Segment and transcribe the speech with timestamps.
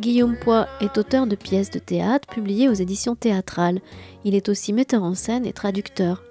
[0.00, 3.80] Guillaume Poix est auteur de pièces de théâtre publiées aux éditions théâtrales.
[4.24, 6.22] Il est aussi metteur en scène et traducteur.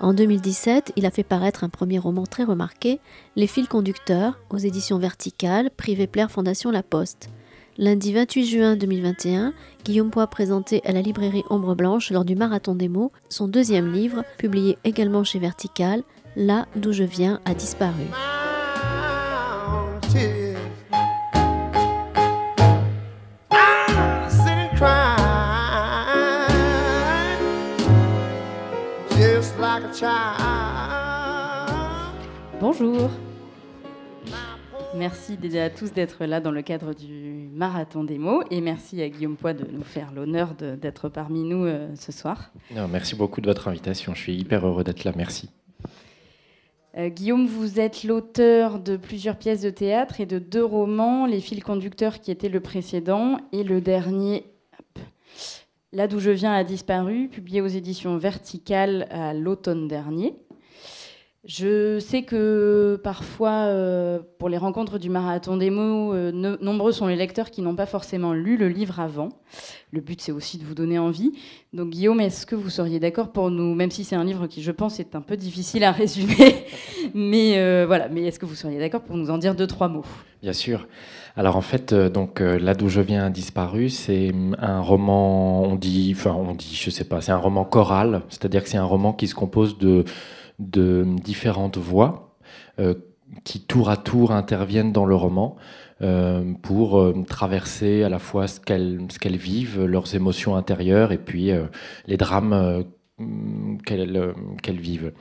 [0.00, 3.00] En 2017, il a fait paraître un premier roman très remarqué,
[3.36, 7.30] Les fils conducteurs, aux éditions verticales, Privé Plaire Fondation La Poste.
[7.80, 9.54] Lundi 28 juin 2021,
[9.86, 13.90] Guillaume Poix présentait à la librairie Ombre Blanche lors du Marathon des mots son deuxième
[13.90, 16.02] livre, publié également chez Vertical,
[16.36, 18.04] Là d'où je viens a disparu.
[32.60, 33.08] Bonjour.
[34.94, 39.08] Merci à tous d'être là dans le cadre du Marathon des mots et merci à
[39.08, 42.50] Guillaume Poix de nous faire l'honneur d'être parmi nous euh, ce soir.
[42.90, 44.14] merci beaucoup de votre invitation.
[44.14, 45.12] Je suis hyper heureux d'être là.
[45.16, 45.48] Merci.
[46.98, 51.40] Euh, Guillaume, vous êtes l'auteur de plusieurs pièces de théâtre et de deux romans, Les
[51.40, 54.44] fils conducteurs qui était le précédent et le dernier
[55.92, 60.34] Là d'où je viens a disparu, publié aux éditions Verticales à l'automne dernier.
[61.46, 67.06] Je sais que parfois, euh, pour les rencontres du marathon des mots, euh, nombreux sont
[67.06, 69.30] les lecteurs qui n'ont pas forcément lu le livre avant.
[69.90, 71.32] Le but, c'est aussi de vous donner envie.
[71.72, 74.60] Donc, Guillaume, est-ce que vous seriez d'accord pour nous, même si c'est un livre qui,
[74.60, 76.66] je pense, est un peu difficile à résumer,
[77.14, 79.88] mais euh, voilà, mais est-ce que vous seriez d'accord pour nous en dire deux, trois
[79.88, 80.04] mots?
[80.42, 80.88] Bien sûr.
[81.36, 86.32] Alors en fait, donc là d'où je viens disparu, c'est un roman, on dit, enfin
[86.32, 89.28] on dit, je sais pas, c'est un roman choral, c'est-à-dire que c'est un roman qui
[89.28, 90.04] se compose de,
[90.60, 92.36] de différentes voix
[92.78, 92.94] euh,
[93.44, 95.56] qui tour à tour interviennent dans le roman
[96.62, 101.50] pour traverser à la fois ce qu'elles qu'elles vivent, leurs émotions intérieures et puis
[102.06, 102.84] les drames
[103.84, 105.12] qu'elles vivent.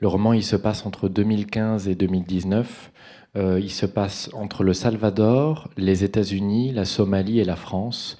[0.00, 2.90] Le roman il se passe entre 2015 et 2019.
[3.36, 8.16] Euh, il se passe entre le Salvador, les États-Unis, la Somalie et la France.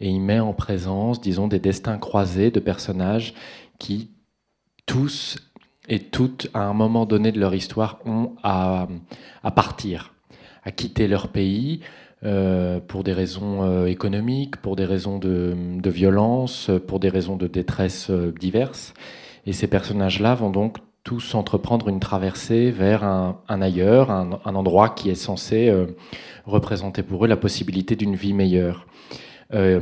[0.00, 3.34] Et il met en présence, disons, des destins croisés de personnages
[3.78, 4.10] qui,
[4.86, 5.38] tous
[5.88, 8.88] et toutes, à un moment donné de leur histoire, ont à,
[9.54, 10.14] partir,
[10.64, 11.80] à quitter leur pays.
[12.24, 15.54] Euh, pour des raisons euh, économiques, pour des raisons de,
[15.88, 18.92] violence, pour des raisons de détresse diverses.
[19.46, 20.78] Et ces personnages-là vont donc
[21.08, 25.86] tous entreprendre une traversée vers un, ailleurs, un, endroit qui est censé euh,
[26.44, 28.86] représenter pour eux la possibilité d'une vie meilleure.
[29.54, 29.80] Euh,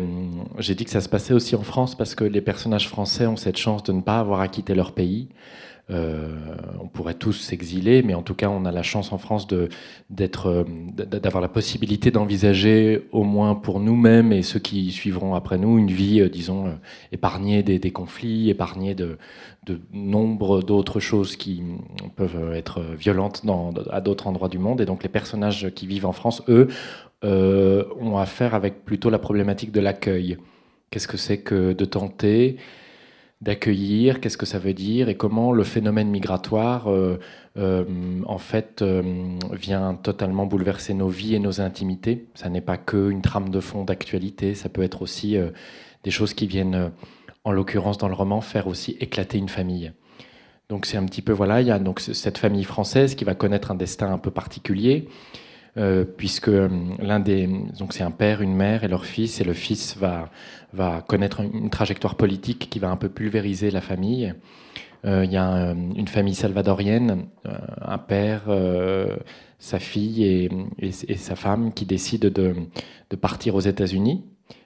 [0.59, 3.35] j'ai dit que ça se passait aussi en France parce que les personnages français ont
[3.35, 5.29] cette chance de ne pas avoir à quitter leur pays.
[5.89, 6.35] Euh,
[6.81, 9.47] on pourrait tous s'exiler, mais en tout cas, on a la chance en France
[10.11, 15.93] d'avoir la possibilité d'envisager, au moins pour nous-mêmes et ceux qui suivront après nous, une
[15.93, 16.73] vie, euh, disons, euh,
[17.13, 19.17] épargnée des, conflits, épargnée de
[19.93, 21.63] nombre d'autres choses qui
[22.17, 23.45] peuvent être violentes
[23.91, 24.81] à d'autres endroits du monde.
[24.81, 26.69] Et donc, les personnages qui vivent en France, eux,
[27.23, 30.37] ont affaire avec plutôt la problématique de l'accueil.
[30.91, 32.57] Qu'est-ce que c'est que de tenter
[33.43, 37.19] d'accueillir, qu'est-ce que ça veut dire et comment le phénomène migratoire, euh,
[37.59, 37.85] euh,
[38.25, 39.03] en fait, euh,
[39.53, 42.27] vient totalement bouleverser nos vies et nos intimités.
[42.35, 45.37] Ça n'est pas qu'une trame de fond d'actualité, ça peut être aussi
[46.03, 46.93] des choses qui viennent,
[47.45, 49.93] en l'occurrence dans le roman, faire aussi éclater une famille.
[50.69, 53.35] Donc c'est un petit peu, voilà, il y a donc cette famille française qui va
[53.35, 55.09] connaître un destin un peu particulier.
[56.17, 56.51] Puisque
[56.99, 57.47] l'un des
[57.79, 60.31] donc c'est un père, une mère et leur fils et le fils va
[60.73, 64.35] va connaître une trajectoire politique qui va un peu pulvériser la famille.
[65.05, 68.43] Euh, il y a euh, une famille salvadorienne, euh, un père,
[69.59, 72.55] sa fille et, sa femme qui décident de,
[73.17, 74.25] partir aux États-Unis,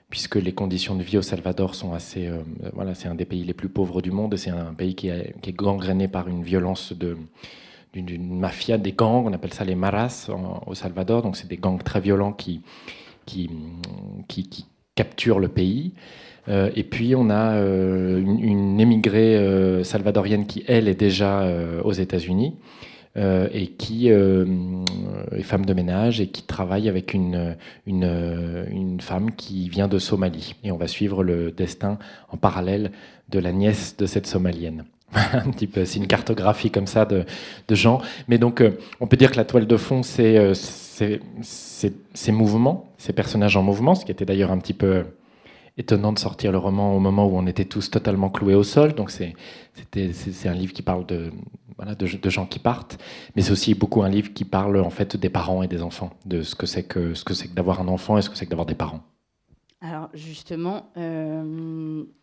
[0.09, 2.29] puisque les conditions de vie au Salvador sont assez.
[2.73, 5.07] voilà, c'est un des pays les plus pauvres du monde et c'est un pays qui,
[5.07, 7.17] est, gangréné par une violence de
[7.93, 10.29] d'une mafia des gangs, on appelle ça les maras
[10.65, 12.61] au Salvador, donc c'est des gangs très violents qui,
[13.25, 13.49] qui,
[14.27, 14.65] qui,
[14.95, 15.93] capture le pays.
[16.49, 21.47] Euh, et puis on a euh, une, émigrée euh, salvadorienne qui, elle, est déjà
[21.83, 22.55] aux États-Unis
[23.15, 27.55] et qui est femme de ménage et qui travaille avec une,
[29.01, 30.55] femme qui vient de Somalie.
[30.63, 31.97] Et on va suivre le destin
[32.29, 32.91] en parallèle
[33.29, 34.85] de la nièce de cette Somalienne.
[35.33, 37.25] un petit peu, c'est une cartographie comme ça de,
[37.69, 38.01] gens.
[38.27, 38.63] Mais donc,
[38.99, 40.53] on peut dire que la toile de fond, c'est
[41.43, 45.05] ces, mouvements, ces personnages en mouvement, ce qui était d'ailleurs un petit peu
[45.77, 48.93] étonnant de sortir le roman au moment où on était tous totalement cloués au sol.
[48.93, 49.33] Donc c'est
[50.45, 51.31] un livre qui parle de,
[52.29, 52.97] gens qui partent,
[53.35, 56.11] mais c'est aussi beaucoup un livre qui parle en fait des parents et des enfants,
[56.25, 58.37] de ce que c'est que ce que c'est que d'avoir un enfant et ce que
[58.37, 59.01] c'est que d'avoir des parents.
[59.81, 60.91] Alors justement,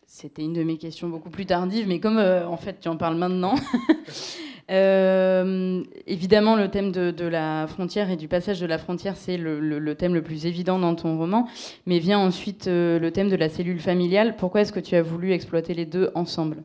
[0.06, 3.16] c'était une de mes questions beaucoup plus tardives, mais comme en fait tu en parles
[3.16, 3.54] maintenant,
[4.70, 9.94] Euh, évidemment, le thème de, la frontière et du passage de la frontière, c'est le,
[9.94, 11.48] thème le plus évident dans ton roman.
[11.86, 14.36] Mais vient ensuite euh, le thème de la cellule familiale.
[14.36, 16.62] Pourquoi est-ce que tu as voulu exploiter les deux ensemble?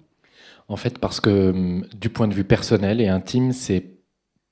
[0.67, 3.85] En fait, parce que du point de vue personnel et intime, c'est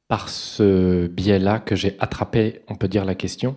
[0.07, 3.55] par ce biais-là que j'ai attrapé, on peut dire, la question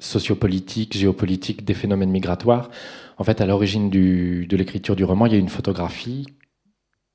[0.00, 2.70] sociopolitique, géopolitique des phénomènes migratoires.
[3.16, 6.26] En fait, à l'origine de l'écriture du roman, il y a une photographie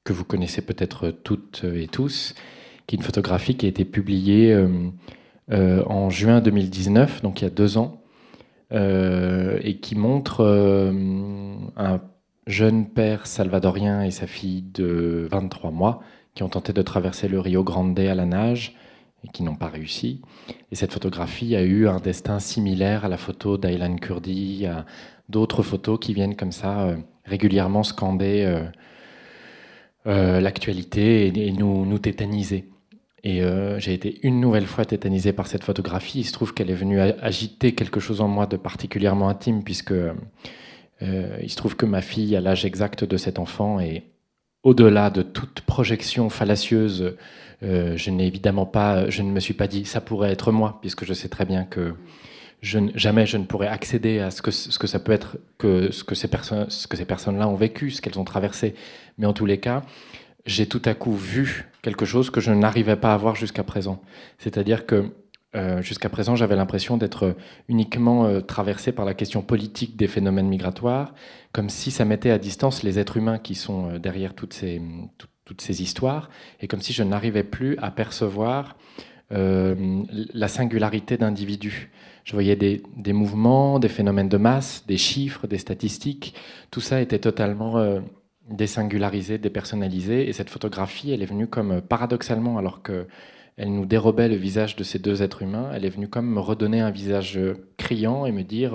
[0.04, 2.36] que vous connaissez peut-être toutes et tous,
[2.88, 4.68] qui est une photographie qui a été publiée euh,
[5.52, 8.02] euh, en juin 2019, donc il y a deux ans,
[8.74, 10.44] euh, et qui montre
[11.78, 12.02] un
[12.48, 16.02] jeune père salvadorien et sa fille de 23 mois
[16.36, 18.76] qui ont tenté de traverser le Rio Grande à la nage
[19.24, 20.22] et qui n'ont pas réussi.
[20.72, 24.86] Et cette photographie a eu un destin similaire à la photo d'Aylan Kurdi, à
[25.30, 28.62] d'autres photos qui viennent comme ça régulièrement scander
[30.06, 32.66] euh, l'actualité et, nous, tétaniser.
[33.24, 36.20] Et euh, j'ai été une nouvelle fois tétanisé par cette photographie.
[36.20, 39.94] Il se trouve qu'elle est venue agiter quelque chose en moi de particulièrement intime, puisque
[39.94, 40.14] euh,
[41.42, 44.04] il se trouve que ma fille a l'âge exact de cet enfant et
[44.64, 47.16] au-delà de toute projection fallacieuse,
[47.62, 51.06] je n'ai évidemment pas, je ne me suis pas dit ça pourrait être moi, puisque
[51.06, 51.94] je sais très bien que
[52.64, 56.04] jamais je ne pourrais accéder à ce que, ce que ça peut être, que ce
[56.04, 58.74] que ces personnes, ce que ces personnes-là ont vécu, ce qu'elles ont traversé.
[59.18, 59.84] Mais en tous les cas,
[60.46, 64.02] j'ai tout à coup vu quelque chose que je n'arrivais pas à voir jusqu'à présent.
[64.38, 65.12] C'est-à-dire que
[65.56, 67.36] euh, jusqu'à présent, j'avais l'impression d'être
[67.68, 71.14] uniquement euh, traversé par la question politique des phénomènes migratoires,
[71.52, 74.82] comme si ça mettait à distance les êtres humains qui sont euh, derrière toutes ces,
[75.46, 76.30] toutes ces histoires,
[76.60, 78.78] et comme si je n'arrivais plus à percevoir
[79.32, 81.90] la singularité d'individus.
[82.24, 86.34] Je voyais des, mouvements, des phénomènes de masse, des chiffres, des statistiques.
[86.72, 88.00] Tout ça était totalement euh,
[88.50, 90.30] désingularisé, dépersonnalisé.
[90.30, 93.08] Et cette photographie, elle est venue comme euh, paradoxalement, alors que
[93.58, 96.40] elle nous dérobait le visage de ces deux êtres humains, elle est venue comme me
[96.40, 98.74] redonner un visage euh, criant et me dire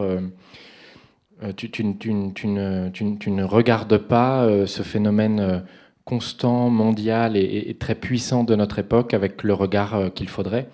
[1.57, 5.65] tu, ne regardes pas ce phénomène
[6.05, 10.69] constant, mondial et, très puissant de notre époque avec le regard qu'il faudrait.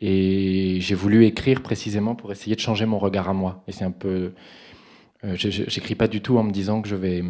[0.00, 3.64] Et j'ai voulu écrire précisément pour essayer de changer mon regard à moi.
[3.66, 4.32] Et c'est un peu.
[5.24, 7.24] Euh, j'écris pas du tout en me disant que je vais,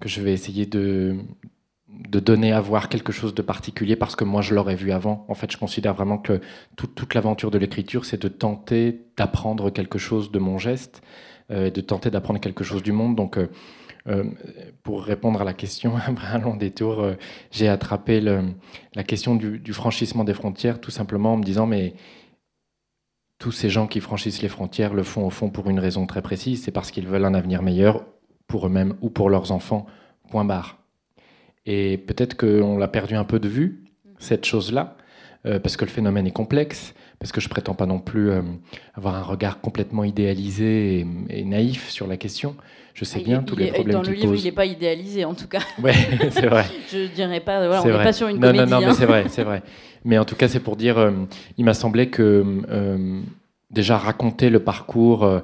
[0.00, 1.16] que je vais essayer de,
[1.88, 5.24] de donner à voir quelque chose de particulier parce que moi je l'aurais vu avant.
[5.28, 6.40] En fait, je considère vraiment que
[6.76, 11.02] toute l'aventure de l'écriture, c'est de tenter d'apprendre quelque chose de mon geste,
[11.50, 13.14] euh, de tenter d'apprendre quelque chose du monde.
[13.14, 13.48] Donc, euh,
[14.08, 14.24] euh,
[14.82, 17.06] pour répondre à la question, après un long détour,
[17.52, 21.94] j'ai attrapé la question du, franchissement des frontières tout simplement en me disant mais
[23.38, 26.22] tous ces gens qui franchissent les frontières le font au fond pour une raison très
[26.22, 28.04] précise, c'est parce qu'ils veulent un avenir meilleur
[28.48, 29.86] pour eux-mêmes ou pour leurs enfants,
[30.30, 30.78] point barre.
[31.66, 33.84] Et peut-être qu'on l'a perdu un peu de vue,
[34.18, 34.96] cette chose-là,
[35.44, 38.30] euh, parce que le phénomène est complexe, parce que je prétends pas non plus
[38.94, 42.56] avoir un regard complètement idéalisé et naïf sur la question.
[42.96, 45.48] Je sais bien tous les problèmes Dans le livre, il n'est pas idéalisé, en tout
[45.48, 45.60] cas.
[45.82, 45.90] Oui,
[46.30, 46.64] c'est vrai.
[46.92, 48.70] je dirais pas, voilà, on n'est pas sur une non, comédie.
[48.70, 48.94] Non, non, mais hein.
[48.94, 49.62] c'est vrai, c'est vrai.
[50.06, 51.10] Mais en tout cas, c'est pour dire, euh,
[51.58, 53.20] il m'a semblé que euh,
[53.70, 55.40] déjà raconter le parcours, euh,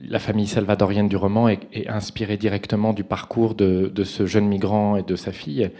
[0.00, 4.96] la famille salvadorienne du roman est, inspiré directement du parcours de, de, ce jeune migrant
[4.96, 5.70] et de sa fille.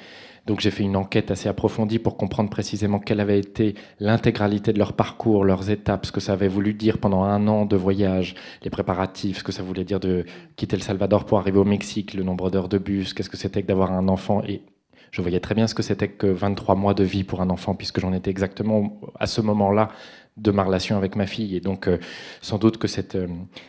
[0.48, 4.78] Donc j'ai fait une enquête assez approfondie pour comprendre précisément quelle avait été l'intégralité de
[4.78, 8.34] leur parcours, leurs étapes, ce que ça avait voulu dire pendant un an de voyage,
[8.62, 10.24] les préparatifs, ce que ça voulait dire de
[10.56, 13.60] quitter le Salvador pour arriver au Mexique, le nombre d'heures de bus, qu'est-ce que c'était
[13.62, 14.42] que d'avoir un enfant.
[14.48, 14.62] Et
[15.10, 17.74] je voyais très bien ce que c'était que 23 mois de vie pour un enfant,
[17.74, 19.88] puisque j'en étais exactement à ce moment-là
[20.38, 21.56] de ma relation avec ma fille.
[21.56, 21.98] Et donc, euh,
[22.40, 23.26] sans doute que cette, euh,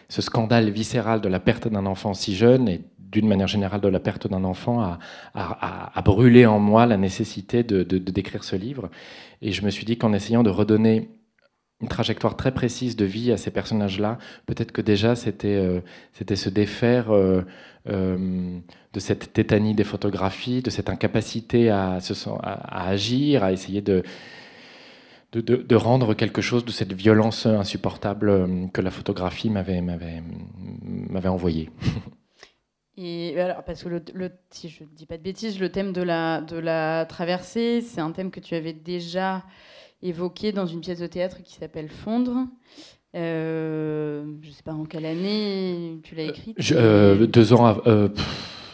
[0.07, 3.87] ce scandale viscéral de la perte d'un enfant si jeune et d'une manière générale de
[3.87, 4.99] la perte d'un enfant a,
[5.33, 8.91] a, brûlé en moi la nécessité de, décrire ce livre.
[9.41, 11.09] Et je me suis dit qu'en essayant de redonner
[11.81, 15.79] une trajectoire très précise de vie à ces personnages-là, peut-être que déjà c'était euh,
[16.13, 17.07] c'était se défaire
[17.87, 21.97] de cette tétanie des photographies, de cette incapacité à,
[22.43, 24.03] à, agir, à essayer de
[25.31, 31.69] de, de, rendre quelque chose de cette violence insupportable que la photographie m'avait m'avait envoyée.
[33.01, 36.01] Et alors, parce que le, si je ne dis pas de bêtises, le thème de
[36.01, 39.45] la, de la traversée, c'est un thème que tu avais déjà
[40.01, 42.47] évoqué dans une pièce de théâtre qui s'appelle Fondre.
[43.15, 46.57] Euh, je ne sais pas en quelle année tu l'as écrite.
[46.73, 47.81] Euh, deux ans.
[47.87, 48.09] Euh,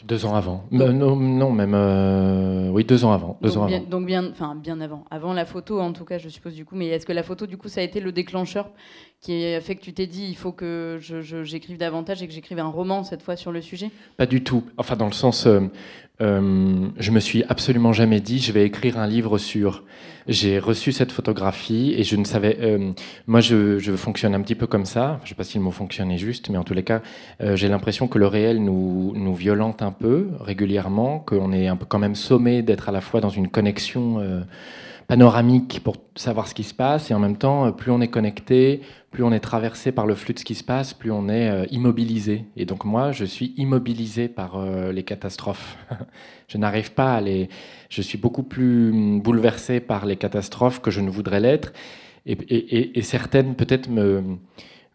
[0.06, 0.66] deux ans avant.
[0.72, 1.74] non, non, même.
[1.74, 3.38] Euh, oui, deux ans avant.
[3.42, 3.90] Deux donc, ans bien, avant.
[3.90, 5.04] donc bien, enfin bien avant.
[5.10, 6.76] Avant la photo, en tout cas, je suppose du coup.
[6.76, 8.70] Mais est-ce que la photo, du coup, ça a été le déclencheur
[9.22, 11.00] qui a fait que tu t'es dit il faut que
[11.44, 13.90] j'écrive davantage et que j'écrive un roman cette fois sur le sujet?
[14.18, 14.64] Pas du tout.
[14.78, 15.62] Enfin, dans le sens, euh,
[16.22, 19.84] euh, je me suis absolument jamais dit je vais écrire un livre sur.
[20.28, 22.58] J'ai reçu cette photographie et je ne savais.
[22.62, 22.92] Euh,
[23.28, 25.20] moi, je, fonctionne un petit peu comme ça.
[25.20, 27.02] Je ne sais pas si le mot fonctionne est juste, mais en tous les cas,
[27.42, 31.76] euh, j'ai l'impression que le réel nous, nous violente un peu régulièrement, qu'on est un
[31.76, 34.20] peu quand même sommé d'être à la fois dans une connexion
[35.08, 38.82] panoramique pour savoir ce qui se passe et en même temps, plus on est connecté,
[39.12, 41.50] plus on est traversé par le flux de ce qui se passe, plus on est
[41.50, 42.46] euh, immobilisé.
[42.58, 45.78] Et donc moi, je suis immobilisé par euh, les catastrophes.
[46.48, 47.50] je n'arrive pas à les...
[47.90, 51.72] Je suis beaucoup plus hum, bouleversé par les catastrophes que je ne voudrais l'être.
[52.28, 54.24] Et, certaines peut-être me,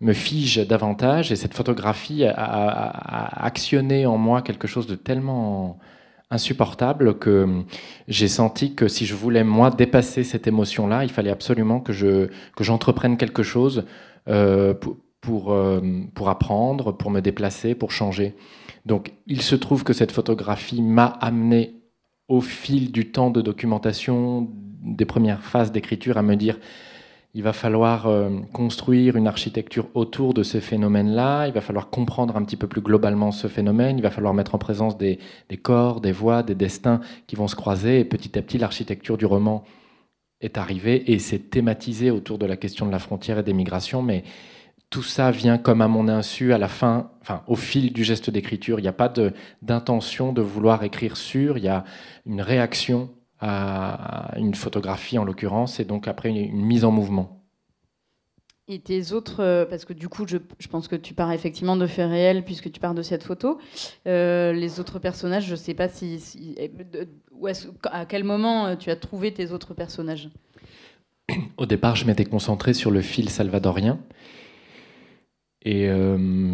[0.01, 1.31] me figent davantage.
[1.31, 5.79] Et cette photographie a, actionné en moi quelque chose de tellement
[6.31, 7.65] insupportable que
[8.09, 12.29] j'ai senti que si je voulais moi dépasser cette émotion-là, il fallait absolument que je
[12.57, 13.85] que j'entreprenne quelque chose
[14.29, 14.75] euh,
[15.21, 15.81] pour, euh,
[16.15, 18.35] pour, apprendre, pour me déplacer, pour changer.
[18.87, 21.75] Donc il se trouve que cette photographie m'a amené
[22.29, 24.49] au fil du temps de documentation,
[24.83, 26.59] des premières phases d'écriture, à me dire
[27.35, 32.37] il va falloir euh, construire une architecture autour de ce phénomène-là, il va falloir comprendre
[32.37, 35.19] un petit peu plus globalement ce phénomène, il va falloir mettre en présence des,
[35.63, 39.27] corps, des voix, des destins qui vont se croiser, et petit à petit l'architecture du
[39.27, 39.65] roman
[40.41, 44.03] est arrivé et s'est thématisé autour de la question de la frontière et des migrations,
[44.03, 44.25] mais
[44.89, 48.29] tout ça vient comme à mon insu à la fin, enfin au fil du geste
[48.29, 48.81] d'écriture.
[48.81, 49.13] Il n'y a pas
[49.63, 51.85] d'intention de, vouloir écrire sur, il y a
[52.27, 53.09] une réaction
[53.41, 57.41] à une photographie en l'occurrence, et donc après une mise en mouvement.
[58.73, 60.37] Et tes autres, euh, parce que du coup, je,
[60.69, 63.59] pense que tu pars effectivement de faits réels puisque tu pars de cette photo.
[64.07, 66.57] Euh, les autres personnages, je ne sais pas si,
[67.83, 70.31] à quel moment euh, tu as trouvé tes autres personnages?
[71.57, 73.99] Au départ, je m'étais concentré sur le fil salvadorien.
[75.63, 75.91] Et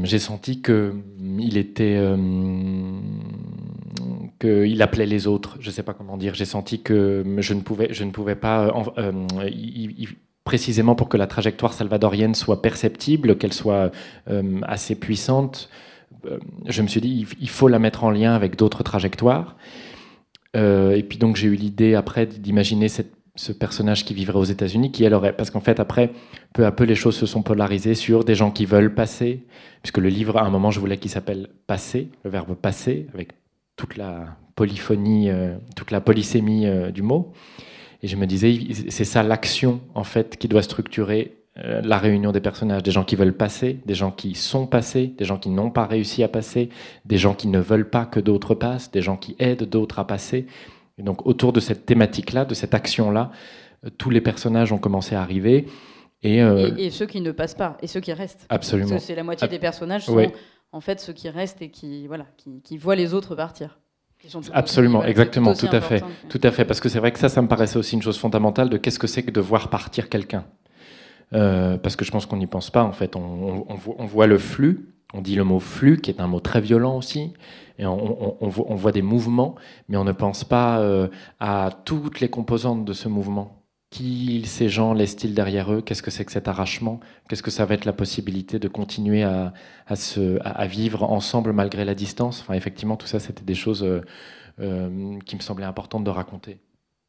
[0.02, 0.92] j'ai senti que
[1.38, 1.96] il était,
[4.38, 5.56] qu'il appelait les autres.
[5.60, 6.34] Je ne sais pas comment dire.
[6.34, 8.72] J'ai senti que je ne pouvais, je ne pouvais pas
[10.44, 13.90] précisément pour que la trajectoire salvadorienne soit perceptible, qu'elle soit
[14.30, 15.68] euh, assez puissante,
[16.24, 19.56] euh, je me suis dit, il faut la mettre en lien avec d'autres trajectoires.
[20.54, 24.92] Euh, et puis donc j'ai eu l'idée après d'imaginer ce personnage qui vivrait aux États-Unis,
[24.92, 26.12] qui elle aurait, parce qu'en fait après,
[26.54, 29.44] peu à peu les choses se sont polarisées sur des gens qui veulent passer,
[29.82, 33.32] puisque le livre à un moment je voulais qu'il s'appelle passer, le verbe passer, avec
[33.76, 35.30] toute la polyphonie,
[35.74, 37.32] toute la polysémie du mot.
[38.02, 42.32] Et je me disais, c'est ça l'action en fait qui doit structurer euh, la réunion
[42.32, 45.48] des personnages, des gens qui veulent passer, des gens qui sont passés, des gens qui
[45.48, 46.68] n'ont pas réussi à passer,
[47.06, 50.06] des gens qui ne veulent pas que d'autres passent, des gens qui aident d'autres à
[50.06, 50.46] passer.
[50.98, 53.30] Et donc autour de cette thématique-là, de cette action-là,
[53.86, 55.66] euh, tous les personnages ont commencé à arriver.
[56.26, 58.44] Euh, et, et, ceux qui ne passent pas, et ceux qui restent.
[58.50, 58.98] Absolument.
[58.98, 60.30] C'est la moitié des personnages sont
[60.76, 63.78] en fait ceux qui restent et qui, voilà, qui, qui voient les autres partir.
[64.52, 67.40] Absolument, exactement, tout à fait, tout à fait, parce que c'est vrai que ça, ça
[67.42, 70.44] me paraissait aussi une chose fondamentale de qu'est-ce que c'est que de voir partir quelqu'un.
[71.32, 73.14] Euh, parce que je pense qu'on n'y pense pas, en fait.
[73.14, 73.64] On,
[74.06, 77.34] voit le flux, on dit le mot flux, qui est un mot très violent aussi,
[77.78, 79.54] et on, voit, des mouvements,
[79.88, 83.62] mais on ne pense pas euh, à toutes les composantes de ce mouvement.
[83.96, 87.00] Qui ces gens laissent-ils derrière eux Qu'est-ce que c'est que cet arrachement
[87.30, 89.54] Qu'est-ce que ça va être la possibilité de continuer à,
[89.94, 92.42] se, à, vivre ensemble malgré la distance?
[92.42, 94.02] Enfin, effectivement, tout ça, c'était des choses euh,
[94.60, 96.58] euh, qui me semblaient importantes de raconter.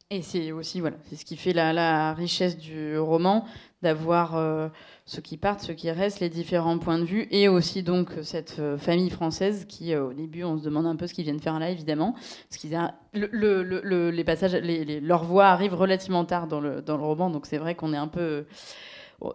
[0.10, 3.44] Et c'est aussi voilà, c'est ce qui fait la, richesse du roman,
[3.82, 4.70] d'avoir euh,
[5.06, 8.56] ceux qui partent, ceux qui restent, les différents points de vue, et aussi donc cette
[8.60, 11.42] euh, famille française qui, euh, au début, on se demande un peu ce qu'ils viennent
[11.42, 12.80] faire là, évidemment, parce qu'ils
[13.14, 17.46] le, les passages, les, leur voix arrive relativement tard dans le, dans le roman, donc
[17.46, 18.46] c'est vrai qu'on est un peu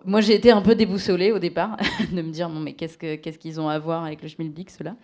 [0.05, 1.77] moi, j'ai été un peu déboussolée au départ
[2.13, 4.97] de me dire bon, mais qu'est-ce qu'ils ont à voir avec le schmilblick, cela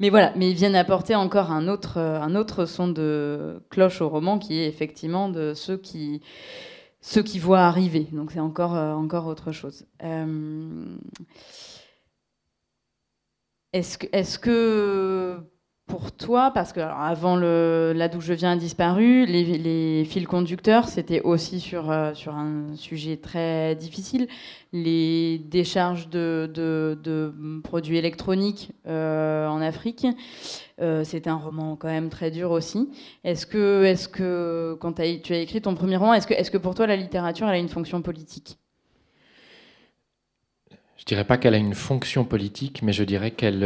[0.00, 4.08] Mais voilà, mais ils viennent apporter encore un autre, un autre son de cloche au
[4.08, 6.20] roman qui est effectivement de ceux qui,
[7.00, 8.06] ceux qui voient arriver.
[8.12, 9.86] Donc, c'est encore, euh, encore autre chose.
[10.02, 10.96] Euh,
[13.72, 15.38] est-ce que, est que
[15.92, 21.60] pour toi Parce que avant là d'où je viens disparu, les, fils conducteurs, c'était aussi
[21.60, 24.26] sur, euh, sur un sujet très difficile.
[24.72, 30.06] Les décharges de, de, produits électroniques euh, en Afrique,
[30.80, 32.88] euh, c'était un roman quand même très dur aussi.
[33.22, 36.56] Est-ce que, est que quand tu as écrit ton premier roman, est-ce que, est que
[36.56, 38.56] pour toi la littérature elle a une fonction politique?
[40.96, 43.62] Je dirais pas qu'elle a une fonction politique, mais je dirais qu'elle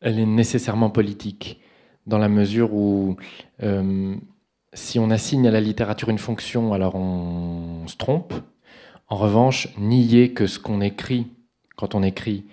[0.00, 1.60] elle est nécessairement politique,
[2.06, 3.16] dans la mesure où
[3.62, 4.16] euh,
[4.72, 8.34] si on assigne à la littérature une fonction, alors on, se trompe.
[9.08, 11.26] En revanche, nier que ce qu'on écrit,
[11.76, 12.44] quand on écrit,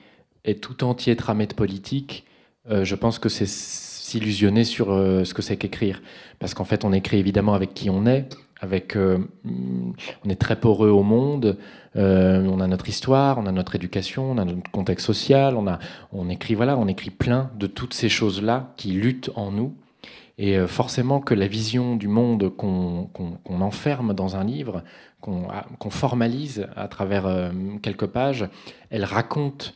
[0.44, 2.26] est tout entier tramé de politique,
[2.70, 6.02] euh, je pense que c'est s'illusionner sur euh, ce que c'est qu'écrire.
[6.40, 8.30] Parce qu'en fait, on écrit évidemment avec qui on est,
[8.62, 11.58] avec, euh, on est très poreux au monde,
[11.96, 15.56] on a notre histoire, on a notre éducation, on a notre contexte social,
[16.12, 19.74] on, écrit voilà, on écrit plein de toutes ces choses-là qui luttent en nous.
[20.38, 23.10] Et forcément que la vision du monde qu'on
[23.48, 24.84] enferme dans un livre,
[25.22, 28.50] qu'on formalise à travers quelques pages,
[28.90, 29.74] elle raconte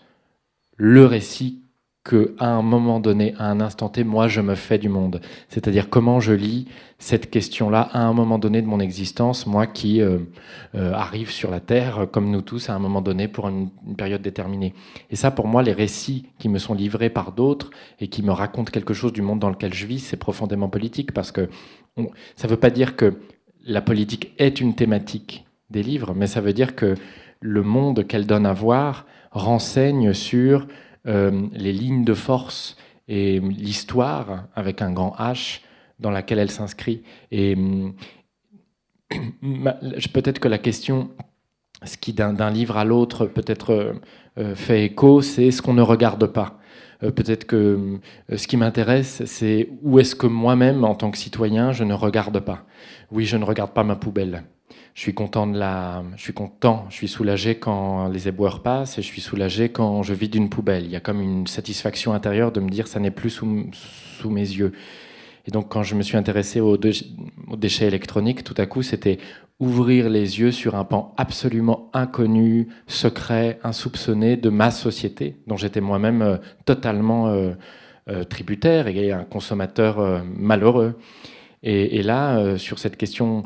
[0.75, 1.62] le récit
[2.03, 5.21] que à un moment donné, à un instant T, moi je me fais du monde.
[5.49, 10.01] C'est-à-dire comment je lis cette question-là à un moment donné de mon existence, moi qui
[10.01, 10.19] euh,
[10.75, 14.21] euh, arrive sur la Terre, comme nous tous, à un moment donné pour une, période
[14.21, 14.73] déterminée.
[15.09, 18.31] Et ça, pour moi, les récits qui me sont livrés par d'autres et qui me
[18.31, 21.49] racontent quelque chose du monde dans lequel je vis, c'est profondément politique parce que
[22.35, 23.15] ça ne veut pas dire que
[23.65, 26.95] la politique est une thématique des livres, mais ça veut dire que
[27.41, 30.65] le monde qu'elle donne à voir renseigne sur euh,
[31.05, 32.77] les lignes de force
[33.07, 35.61] et l'histoire, avec un grand H,
[35.99, 37.01] dans laquelle elle s'inscrit.
[37.31, 37.55] Et
[40.13, 41.09] peut-être que la question,
[41.83, 43.95] ce qui d'un livre à l'autre peut-être
[44.37, 46.59] euh, fait écho, c'est ce qu'on ne regarde pas.
[47.03, 47.99] Euh, peut-être que
[48.35, 52.39] ce qui m'intéresse, c'est où est-ce que moi-même, en tant que citoyen, je ne regarde
[52.39, 52.65] pas.
[53.11, 54.43] Oui, je ne regarde pas ma poubelle
[54.99, 58.97] je suis content de la, je suis content, je suis soulagé quand les éboueurs passent
[58.97, 60.83] et je suis soulagé quand je vide une poubelle.
[60.83, 64.29] Il y a comme une satisfaction intérieure de me dire ça n'est plus sous, sous,
[64.29, 64.73] mes yeux.
[65.47, 69.19] Et donc quand je me suis intéressé aux, déchets électroniques, tout à coup c'était
[69.59, 75.79] ouvrir les yeux sur un pan absolument inconnu, secret, insoupçonné de ma société, dont j'étais
[75.81, 77.53] moi-même euh, totalement euh,
[78.09, 80.97] euh, tributaire et un consommateur malheureux.
[81.63, 83.43] Et, et là, sur cette question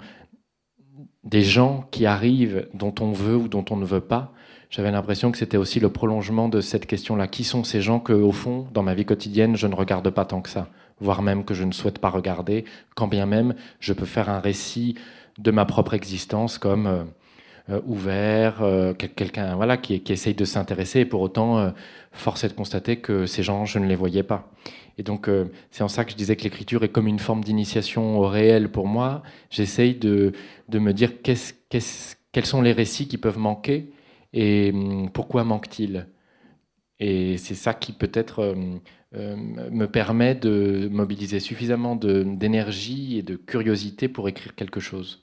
[1.24, 4.34] des gens qui arrivent dont on veut ou dont on ne veut pas.
[4.70, 7.28] J'avais l'impression que c'était aussi le prolongement de cette question-là.
[7.28, 10.26] Qui sont ces gens que, au fond, dans ma vie quotidienne, je ne regarde pas
[10.26, 10.68] tant que ça,
[11.00, 12.66] voire même que je ne souhaite pas regarder,
[12.96, 14.96] quand bien même je peux faire un récit
[15.38, 17.04] de ma propre existence comme euh,
[17.70, 21.02] euh, ouvert, euh, quelqu'un voilà qui, qui, essaye de s'intéresser.
[21.02, 21.72] Et pour autant,
[22.12, 24.50] force est de constater que ces gens, je ne les voyais pas.
[24.98, 27.44] Et donc, euh, c'est en ça que je disais que l'écriture est comme une forme
[27.44, 29.24] d'initiation au réel pour moi.
[29.50, 30.34] J'essaye de,
[30.72, 33.92] me dire quels sont les récits qui peuvent manquer
[34.34, 36.08] et hum, pourquoi manquent-ils?
[37.00, 38.56] Et c'est ça qui peut-être euh,
[39.16, 45.23] euh, me permet de mobiliser suffisamment d'énergie et de curiosité pour écrire quelque chose.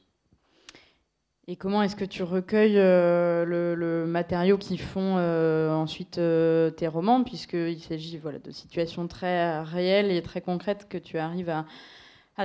[1.51, 6.87] Et comment est-ce que tu recueilles euh, le, matériau qui font euh, ensuite euh, tes
[6.87, 11.67] romans, puisqu'il s'agit voilà, de situations très réelles et très concrètes que tu arrives à,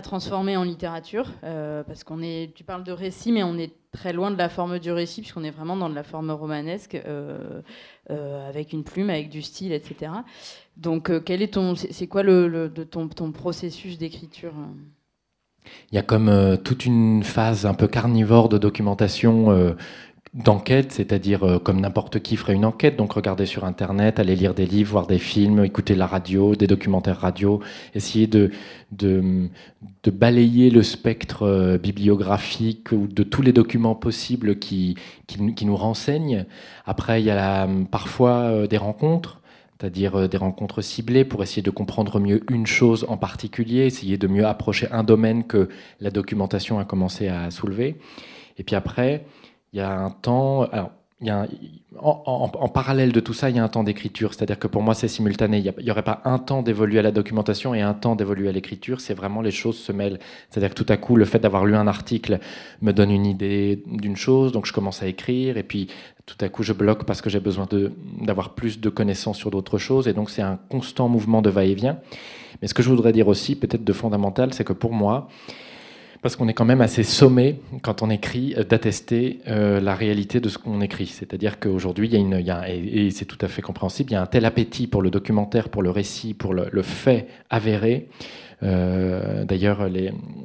[0.01, 4.31] transformer en littérature Parce qu'on est, tu parles de récit, mais on est très loin
[4.31, 6.97] de la forme du récit, puisqu'on est vraiment dans de la forme romanesque,
[8.09, 10.11] avec une plume, avec du style, etc.
[10.77, 14.53] Donc, quel est ton, c'est quoi le, de ton, ton processus d'écriture?
[15.91, 19.73] Il y a comme euh, toute une phase un peu carnivore de documentation euh,
[20.33, 24.53] d'enquête, c'est-à-dire euh, comme n'importe qui ferait une enquête, donc regarder sur Internet, aller lire
[24.53, 27.61] des livres, voir des films, écouter la radio, des documentaires radio,
[27.93, 28.51] essayer de,
[30.11, 34.95] balayer le spectre bibliographique ou de tous les documents possibles qui
[35.39, 36.45] nous renseignent.
[36.85, 39.41] Après, il y a parfois des rencontres
[39.79, 44.17] c'est-à-dire euh, des rencontres ciblées pour essayer de comprendre mieux une chose en particulier, essayer
[44.17, 47.97] de mieux approcher un domaine que la documentation a commencé à soulever.
[48.57, 49.25] Et puis après,
[49.73, 50.69] il y a un temps...
[51.29, 51.47] a
[51.97, 54.33] en, parallèle de tout ça, il y a un temps d'écriture.
[54.33, 55.63] C'est-à-dire que pour moi, c'est simultané.
[55.77, 58.51] Il n'y aurait pas un temps d'évoluer à la documentation et un temps d'évoluer à
[58.51, 58.99] l'écriture.
[58.99, 60.19] C'est vraiment les choses se mêlent.
[60.49, 62.39] C'est-à-dire que tout à coup, le fait d'avoir lu un article
[62.81, 65.57] me donne une idée d'une chose, donc je commence à écrire.
[65.57, 65.87] Et puis
[66.25, 67.67] tout à coup, je bloque parce que j'ai besoin
[68.21, 70.07] d'avoir plus de connaissances sur d'autres choses.
[70.07, 71.97] Et donc, c'est un constant mouvement de va-et-vient.
[72.61, 75.29] Mais ce que je voudrais dire aussi, peut-être de fondamental, c'est que pour moi,
[76.25, 80.39] parce qu'on est quand même assez sommé, quand on écrit, euh, d'attester euh, la réalité
[80.39, 81.05] de ce qu'on écrit.
[81.05, 84.23] C'est-à-dire qu'aujourd'hui, il y a une, et, c'est tout à fait compréhensible, il y a
[84.23, 88.07] un tel appétit pour le documentaire, pour le récit, pour le, fait avéré.
[88.63, 89.87] Euh, d'ailleurs,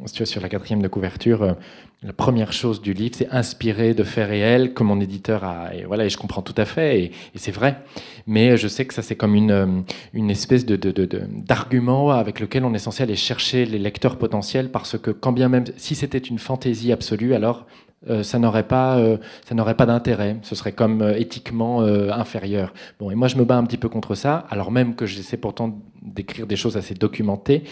[0.05, 1.57] sur la quatrième de couverture,
[2.03, 5.75] la première chose du livre, c'est inspiré de faits réels que mon éditeur a.
[5.75, 7.83] Et voilà, et je comprends tout à fait, et, c'est vrai.
[8.27, 9.67] Mais je sais que ça, c'est comme une, euh,
[10.15, 14.97] une espèce de, d'argument avec lequel on est censé aller chercher les lecteurs potentiels, parce
[14.97, 17.67] que quand bien même, si c'était une fantaisie absolue, alors
[18.09, 20.39] euh, ça n'aurait pas, euh, ça n'aurait pas d'intérêt.
[20.41, 22.73] Ce serait comme éthiquement inférieur.
[22.99, 25.37] Bon, et moi, je me bats un petit peu contre ça, alors même que j'essaie
[25.37, 27.65] pourtant d'écrire des choses assez documentées.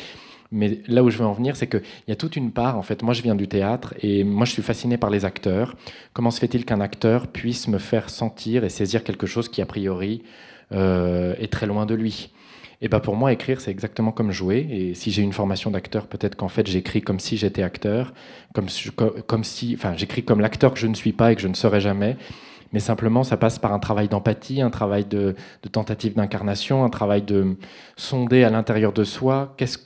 [0.50, 2.82] Mais là où je veux en venir, c'est qu'il y a toute une part, en
[2.82, 5.76] fait, moi je viens du théâtre et moi je suis fasciné par les acteurs.
[6.14, 9.66] Comment se fait-il qu'un acteur puisse me faire sentir et saisir quelque chose qui a
[9.66, 10.22] priori
[10.72, 12.30] euh, est très loin de lui?
[12.80, 14.66] Et ben pour moi, écrire, c'est exactement comme jouer.
[14.70, 18.14] Et si j'ai une formation d'acteur, peut-être qu'en fait, j'écris comme si j'étais acteur,
[18.54, 18.90] comme, si,
[19.26, 21.54] comme si, enfin, j'écris comme l'acteur que je ne suis pas et que je ne
[21.54, 22.16] serai jamais.
[22.72, 26.90] Mais simplement, ça passe par un travail d'empathie, un travail de, de tentative d'incarnation, un
[26.90, 27.56] travail de
[27.96, 29.78] sonder à l'intérieur de soi qu'est-ce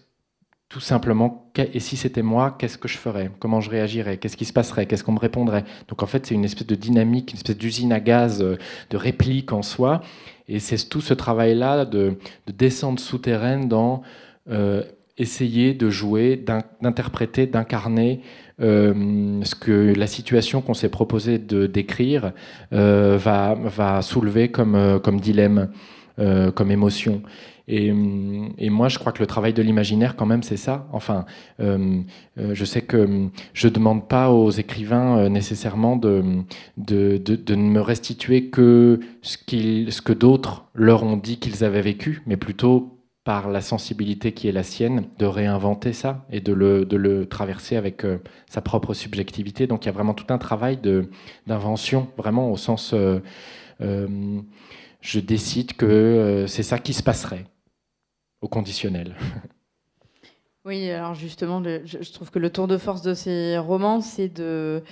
[0.73, 3.31] tout simplement, et si c'était moi, qu'est-ce que je ferais?
[3.41, 4.17] Comment je réagirais?
[4.17, 4.87] Qu'est-ce qui se passerait?
[4.87, 5.65] Qu'est-ce qu'on me répondrait?
[5.89, 8.57] Donc en fait, c'est une espèce de dynamique, une espèce d'usine à gaz, euh,
[8.89, 10.01] de réplique en soi.
[10.49, 12.15] Et c'est tout ce travail-là de,
[12.57, 14.01] descente souterraine dans
[14.51, 14.83] euh,
[15.19, 16.43] essayer de jouer,
[16.81, 18.23] d'interpréter, d'incarner
[18.63, 22.33] euh, ce que la situation qu'on s'est proposé de décrire
[22.71, 25.69] va, va soulever comme, comme dilemme,
[26.17, 27.23] comme émotion.
[27.69, 30.89] Et, moi, je crois que le travail de l'imaginaire, quand même, c'est ça.
[30.93, 31.25] Enfin,
[31.61, 32.01] euh,
[32.39, 36.23] euh, je sais que je ne demande pas aux écrivains euh, nécessairement de,
[36.77, 41.83] de, de, ne me restituer que ce, ce que d'autres leur ont dit qu'ils avaient
[41.83, 46.53] vécu, mais plutôt par la sensibilité qui est la sienne, de réinventer ça et de
[46.53, 48.05] le, de le traverser avec
[48.49, 49.69] sa propre subjectivité.
[49.69, 50.81] Donc il y a vraiment tout un travail
[51.47, 52.93] d'invention, vraiment au sens...
[55.01, 57.45] je décide que c'est ça qui se passerait
[58.43, 59.15] au conditionnel.
[60.65, 64.85] Oui, alors justement, je, trouve que le tour de force de ces romans, c'est de,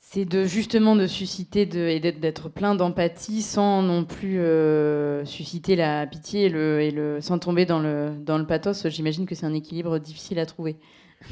[0.00, 5.76] c'est de justement de susciter de, et d'être plein d'empathie sans non plus euh, susciter
[5.76, 8.88] la pitié et le, et le, sans tomber dans le, dans le pathos.
[8.88, 10.76] J'imagine que c'est un équilibre difficile à trouver.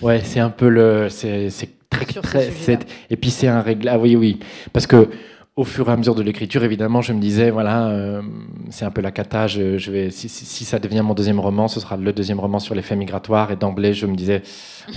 [0.03, 1.49] Ouais, c'est un peu le, c'est,
[1.91, 2.79] très, très,
[3.11, 3.89] et puis c'est un règle.
[3.89, 4.39] Ah oui, oui,
[4.73, 5.09] parce que
[5.55, 8.23] au fur et à mesure de l'écriture, évidemment, je me disais, voilà, euh,
[8.71, 9.47] c'est un peu la cata.
[9.47, 10.29] Je, vais, si,
[10.65, 13.53] ça devient mon deuxième roman, ce sera le deuxième roman sur les faits migratoires.
[13.53, 14.43] Et d'emblée, je me disais,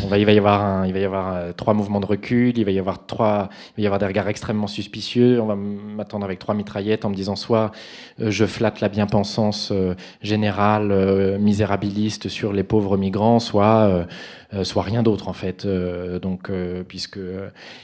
[0.01, 2.57] on va, il va y avoir, il va y avoir euh, trois mouvements de recul,
[2.57, 5.41] il va y avoir trois, il va y avoir des regards extrêmement suspicieux.
[5.41, 7.71] On va m'attendre avec trois mitraillettes en me disant soit
[8.21, 9.73] euh, je flatte la bien-pensance
[10.21, 14.07] générale misérabiliste sur les pauvres migrants, soit
[14.63, 15.67] soit rien d'autre en fait.
[15.67, 16.49] donc,
[16.87, 17.19] puisque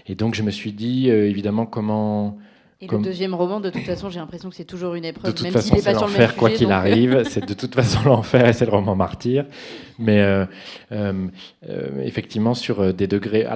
[0.08, 2.38] et donc je me suis dit évidemment comment
[2.84, 5.32] et le deuxième roman, de toute façon, j'ai l'impression que c'est toujours une épreuve.
[5.32, 6.76] De toute façon, c'est l'enfer, quoi qu'il euh.
[6.76, 7.24] arrive.
[7.30, 9.46] c'est de toute façon l'enfer et c'est le roman martyr.
[10.02, 10.46] Mais euh,
[10.92, 11.30] euh,
[12.04, 13.48] effectivement, sur des degrés,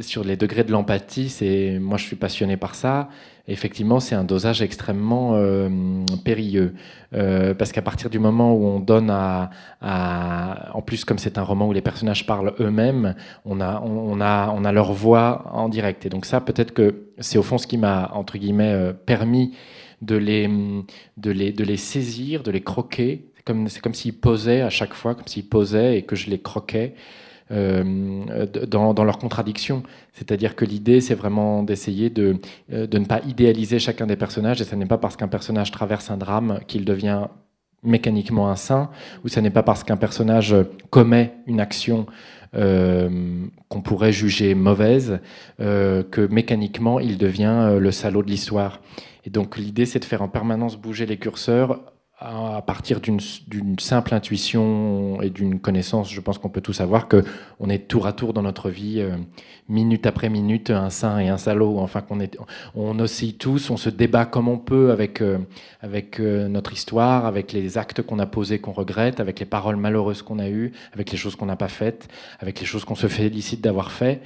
[0.00, 3.08] sur les degrés de l'empathie, c'est moi, je suis passionné par ça
[3.48, 5.68] effectivement, c'est un dosage extrêmement euh,
[6.24, 6.74] périlleux.
[7.14, 9.50] Euh, parce qu'à partir du moment où on donne à,
[10.74, 14.52] En plus, comme c'est un roman où les personnages parlent eux-mêmes, on a, on, a,
[14.54, 16.04] on a leur voix en direct.
[16.06, 19.56] Et donc ça, peut-être que c'est au fond ce qui m'a, entre guillemets, euh, permis
[20.02, 20.48] de les,
[21.16, 23.24] de, les, de les saisir, de les croquer.
[23.68, 26.94] C'est comme, s'ils posaient à chaque fois, comme s'ils posaient et que je les croquais.
[27.50, 29.82] Euh, dans, dans leurs contradictions.
[30.12, 32.36] C'est-à-dire que l'idée, c'est vraiment d'essayer de,
[32.70, 35.70] euh, de ne pas idéaliser chacun des personnages, et ce n'est pas parce qu'un personnage
[35.70, 37.28] traverse un drame qu'il devient
[37.82, 38.90] mécaniquement un saint,
[39.24, 40.54] ou ce n'est pas parce qu'un personnage
[40.90, 42.04] commet une action
[42.54, 45.18] euh, qu'on pourrait juger mauvaise
[45.58, 48.82] que mécaniquement il devient le salaud de l'histoire.
[49.24, 51.80] Et donc l'idée c'est de faire en permanence bouger les curseurs
[52.20, 57.22] à partir d'une simple intuition et d'une connaissance, je pense qu'on peut tous savoir que
[57.60, 59.16] on est tour à tour dans notre vie, euh,
[59.68, 61.78] minute après minute, un saint et un salaud.
[61.78, 62.36] Enfin, qu'on est,
[62.74, 65.38] on oscille tous, on se débat comme on peut avec euh,
[65.80, 69.76] avec euh, notre histoire, avec les actes qu'on a posés qu'on regrette, avec les paroles
[69.76, 72.08] malheureuses qu'on a eues, avec les choses qu'on n'a pas faites,
[72.40, 74.22] avec les choses qu'on se félicite d'avoir faites.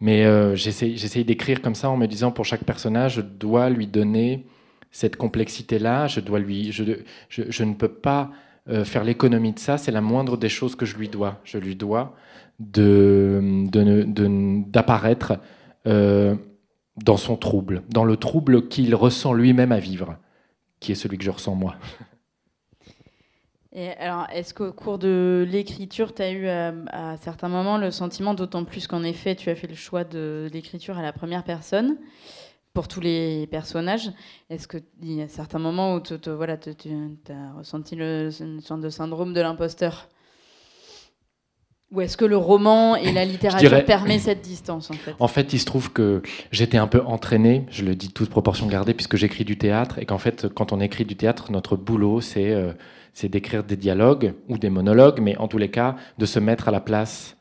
[0.00, 0.24] Mais
[0.56, 4.46] j'essaye d'écrire comme ça en me disant pour chaque personnage, je dois lui donner
[4.98, 6.82] cette complexité-là, je, dois lui, je,
[7.28, 8.32] je, ne peux pas
[8.68, 11.40] euh, faire l'économie de ça, c'est la moindre des choses que je lui dois.
[11.44, 12.16] Je lui dois
[12.58, 14.08] d'apparaître
[15.34, 16.34] de, de, euh,
[16.96, 20.16] dans son trouble, dans le trouble qu'il ressent lui-même à vivre,
[20.80, 21.76] qui est celui que je ressens moi.
[24.00, 28.34] Alors, est-ce qu'au cours de l'écriture, tu as eu à, à, certains moments le sentiment,
[28.34, 31.98] d'autant plus qu'en effet, tu as fait le choix de l'écriture à la première personne,
[32.78, 34.12] pour tous les personnages.
[34.50, 38.88] Est-ce qu'il y a certains moments où tu voilà, as ressenti le, une sorte de
[38.88, 40.08] syndrome de l'imposteur?
[41.90, 45.16] Ou est-ce que le roman et la littérature permettent cette distance en fait?
[45.18, 48.68] En fait, il se trouve que j'étais un peu entraîné, je le dis toute proportion
[48.68, 52.20] gardée, puisque j'écris du théâtre, et qu'en fait, quand on écrit du théâtre, notre boulot,
[52.20, 52.74] c'est euh,
[53.24, 56.70] d'écrire des dialogues ou des monologues, mais en tous les cas, de se mettre à
[56.70, 57.36] la place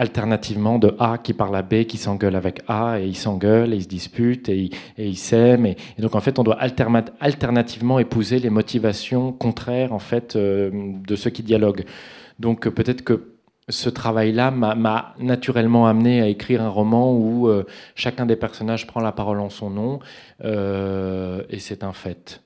[0.00, 3.76] alternativement de A qui parle à B, qui s'engueule avec A, et ils s'engueulent, et
[3.76, 5.66] ils se disputent, et, ils s'aiment.
[5.66, 10.70] Et, donc en fait, on doit alternativement épouser les motivations contraires en fait euh,
[11.06, 11.84] de ceux qui dialoguent.
[12.38, 13.34] Donc peut-être que
[13.68, 19.00] ce travail-là m'a naturellement amené à écrire un roman où euh, chacun des personnages prend
[19.00, 20.00] la parole en son nom,
[20.42, 22.42] euh, et c'est un fait.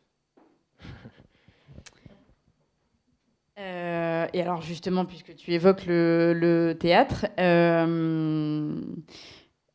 [4.24, 8.74] Euh, et alors justement, puisque tu évoques le, théâtre, euh,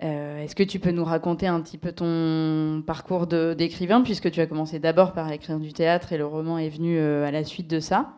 [0.04, 4.42] euh, est-ce que tu peux nous raconter un petit peu ton parcours d'écrivain, puisque tu
[4.42, 7.70] as commencé d'abord par écrire du théâtre et le roman est venu à la suite
[7.70, 8.16] de ça?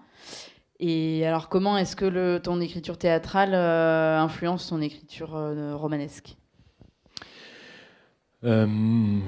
[0.79, 5.29] Et alors comment est-ce que ton écriture théâtrale influence ton écriture
[5.75, 6.37] romanesque?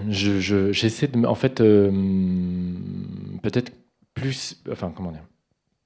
[0.09, 1.25] J'essaie de...
[1.25, 1.57] En fait,
[3.41, 3.71] peut-être
[4.15, 4.61] plus...
[4.71, 5.23] Enfin, comment dire?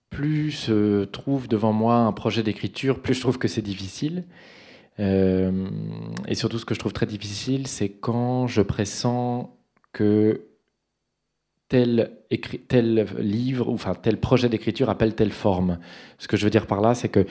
[0.10, 4.24] Plus se trouve devant moi un projet d'écriture, plus je trouve que c'est difficile.
[5.00, 5.68] Euh,
[6.28, 9.56] et surtout, ce que je trouve très difficile, c'est quand je pressens
[9.94, 10.48] que
[11.70, 12.12] tel,
[13.20, 15.80] livre, ou enfin tel projet d'écriture appelle telle forme.
[16.18, 17.26] Ce que je veux dire par là, c'est que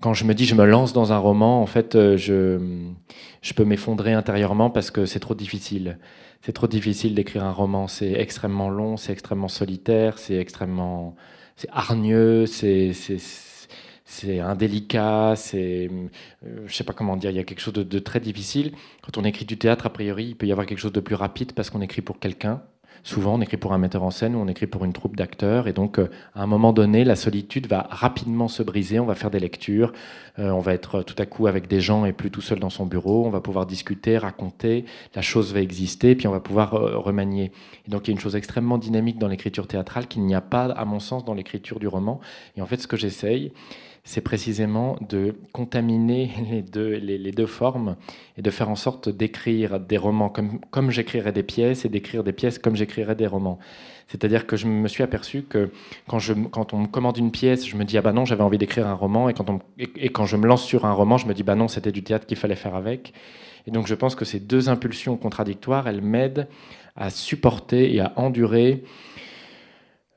[0.00, 3.64] quand je me dis je me lance dans un roman, en fait, euh, je peux
[3.64, 5.98] m'effondrer intérieurement parce que c'est trop difficile.
[6.42, 7.86] C'est trop difficile d'écrire un roman.
[7.86, 11.16] C'est extrêmement long, c'est extrêmement solitaire, c'est extrêmement
[11.60, 12.92] c'est hargneux, c'est
[14.04, 15.88] c'est indélicat, c'est,
[16.44, 18.72] euh, je sais pas comment dire, il y a quelque chose de, de, très difficile.
[19.02, 21.14] Quand on écrit du théâtre, a priori, il peut y avoir quelque chose de plus
[21.14, 22.60] rapide parce qu'on écrit pour quelqu'un.
[23.02, 25.68] Souvent, on écrit pour un metteur en scène ou on écrit pour une troupe d'acteurs.
[25.68, 29.00] Et donc, euh, à un moment donné, la solitude va rapidement se briser.
[29.00, 29.92] On va faire des lectures.
[30.38, 32.70] Euh, on va être tout à coup avec des gens et plus tout seul dans
[32.70, 33.26] son bureau.
[33.26, 34.84] On va pouvoir discuter, raconter.
[35.14, 36.14] La chose va exister.
[36.14, 37.52] Puis on va pouvoir euh, remanier.
[37.86, 40.42] Et donc, il y a une chose extrêmement dynamique dans l'écriture théâtrale qu'il n'y a
[40.42, 42.20] pas, à mon sens, dans l'écriture du roman.
[42.56, 43.52] Et en fait, ce que j'essaye,
[44.10, 46.62] c'est précisément de contaminer les
[47.30, 47.94] deux, formes
[48.36, 52.24] et de faire en sorte d'écrire des romans comme, comme j'écrirais des pièces et d'écrire
[52.24, 53.60] des pièces comme j'écrirais des romans.
[54.08, 55.70] C'est-à-dire que je me suis aperçu que
[56.08, 58.42] quand, je, quand on me commande une pièce, je me dis ah bah non, j'avais
[58.42, 59.46] envie d'écrire un roman, et quand,
[59.78, 62.02] et, quand je me lance sur un roman, je me dis bah non, c'était du
[62.02, 63.12] théâtre qu'il fallait faire avec.
[63.68, 66.48] Et donc je pense que ces deux impulsions contradictoires, elles m'aident
[66.96, 68.82] à supporter et à endurer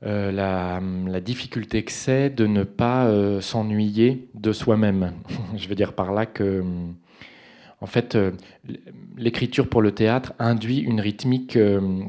[0.04, 5.12] euh, la, difficulté que c'est de ne pas euh, s'ennuyer de soi-même.
[5.56, 6.62] Je veux dire par là que,
[7.80, 8.32] en fait, euh,
[9.16, 11.58] l'écriture pour le théâtre induit une rythmique,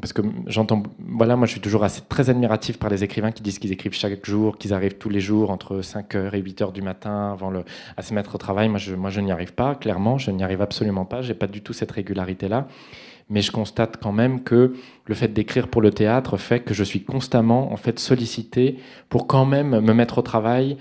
[0.01, 3.43] parce que j'entends, voilà, moi je suis toujours assez, très admiratif par les écrivains qui
[3.43, 6.81] disent qu'ils écrivent chaque jour, qu'ils arrivent tous les jours entre 5h et 8h du
[6.81, 7.63] matin avant le,
[7.95, 8.67] à se mettre au travail.
[8.67, 11.47] Moi je, moi, je n'y arrive pas, clairement, je n'y arrive absolument pas, j'ai pas
[11.47, 12.67] du tout cette régularité-là
[13.29, 14.73] mais je constate quand même que
[15.05, 19.27] le fait d'écrire pour le théâtre fait que je suis constamment en fait sollicité pour
[19.27, 20.77] quand même me mettre au travail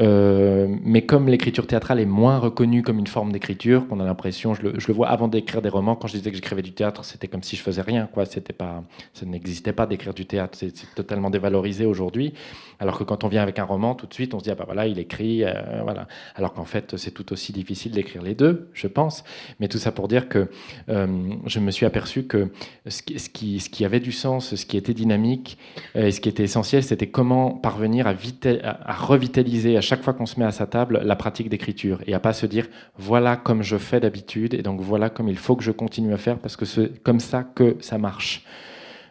[0.00, 4.52] euh, mais comme l'écriture théâtrale est moins reconnue comme une forme d'écriture, qu'on a l'impression,
[4.52, 7.28] je le, vois avant d'écrire des romans, quand je disais que j'écrivais du théâtre, c'était
[7.28, 8.24] comme si je faisais rien, quoi.
[8.26, 12.34] C'était pas, ça n'existait pas d'écrire du théâtre, c'est totalement dévalorisé aujourd'hui.
[12.80, 14.56] Alors que quand on vient avec un roman, tout de suite, on se dit ah
[14.56, 15.52] bah voilà, il écrit, euh,
[15.84, 16.08] voilà.
[16.34, 19.22] Alors qu'en fait, c'est tout aussi difficile d'écrire les deux, je pense.
[19.60, 20.48] Mais tout ça pour dire que
[20.88, 21.06] euh,
[21.46, 22.50] je me suis aperçu que
[22.88, 25.56] ce qui, avait du sens, ce qui était dynamique
[25.94, 30.12] et ce qui était essentiel, c'était comment parvenir à, à, à revitaliser, à chaque fois
[30.12, 32.66] qu'on se met à sa table la pratique d'écriture et à pas se dire
[32.96, 36.18] voilà comme je fais d'habitude et donc voilà comme il faut que je continue à
[36.18, 38.44] faire parce que c'est comme ça que ça marche.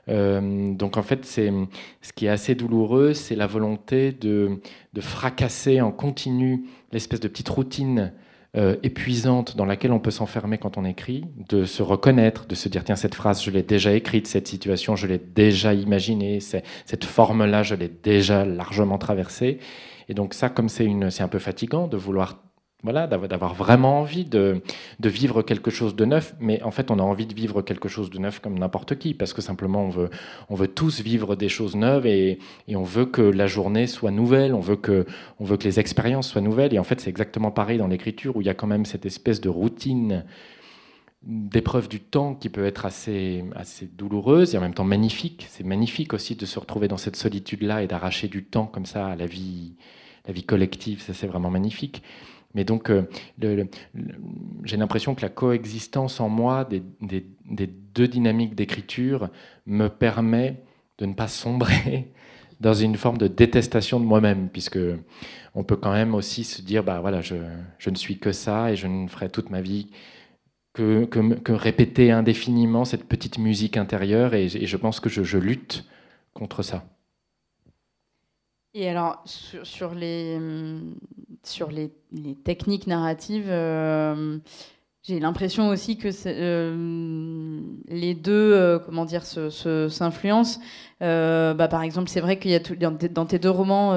[0.09, 1.51] Euh, donc en fait, c'est
[2.01, 4.59] ce qui est assez douloureux, c'est la volonté de,
[4.99, 8.11] fracasser en continu l'espèce de petite routine
[8.55, 12.69] euh, épuisante dans laquelle on peut s'enfermer quand on écrit, de se reconnaître, de se
[12.69, 17.03] dire tiens cette phrase je l'ai déjà écrite, cette situation je l'ai déjà imaginée, cette
[17.03, 19.57] forme-là je l'ai déjà largement traversée,
[20.09, 20.87] et donc ça, comme c'est
[21.21, 22.37] un peu fatigant de vouloir
[22.83, 24.61] voilà, d'avoir vraiment envie de,
[24.99, 28.09] vivre quelque chose de neuf, mais en fait, on a envie de vivre quelque chose
[28.09, 30.09] de neuf comme n'importe qui, parce que simplement, on veut,
[30.49, 34.53] on veut tous vivre des choses neuves et, on veut que la journée soit nouvelle,
[34.53, 35.05] on veut que,
[35.39, 36.73] on veut que les expériences soient nouvelles.
[36.73, 39.05] Et en fait, c'est exactement pareil dans l'écriture, où il y a quand même cette
[39.05, 40.25] espèce de routine
[41.25, 45.45] d'épreuve du temps qui peut être assez, assez douloureuse et en même temps magnifique.
[45.49, 49.07] C'est magnifique aussi de se retrouver dans cette solitude-là et d'arracher du temps comme ça
[49.07, 49.75] à la vie,
[50.27, 51.01] la vie collective.
[51.01, 52.03] Ça, c'est vraiment magnifique.
[52.55, 53.03] Mais donc, euh,
[54.63, 59.29] j'ai l'impression que la coexistence en moi des, des deux dynamiques d'écriture
[59.65, 60.63] me permet
[60.97, 62.11] de ne pas sombrer
[62.59, 64.79] dans une forme de détestation de moi-même, puisque
[65.55, 67.35] on peut quand même aussi se dire, bah voilà, je,
[67.77, 69.89] je ne suis que ça et je ne ferai toute ma vie
[70.73, 75.85] que, répéter indéfiniment cette petite musique intérieure, et, je pense que je, lutte
[76.33, 76.85] contre ça.
[78.73, 80.39] Et alors, sur, les,
[81.43, 81.91] sur les,
[82.43, 83.45] techniques narratives,
[85.03, 86.09] j'ai l'impression aussi que
[87.87, 90.59] les deux, comment dire, s'influencent.
[90.99, 93.93] Bah, par exemple, c'est vrai qu'il y a dans, tes deux romans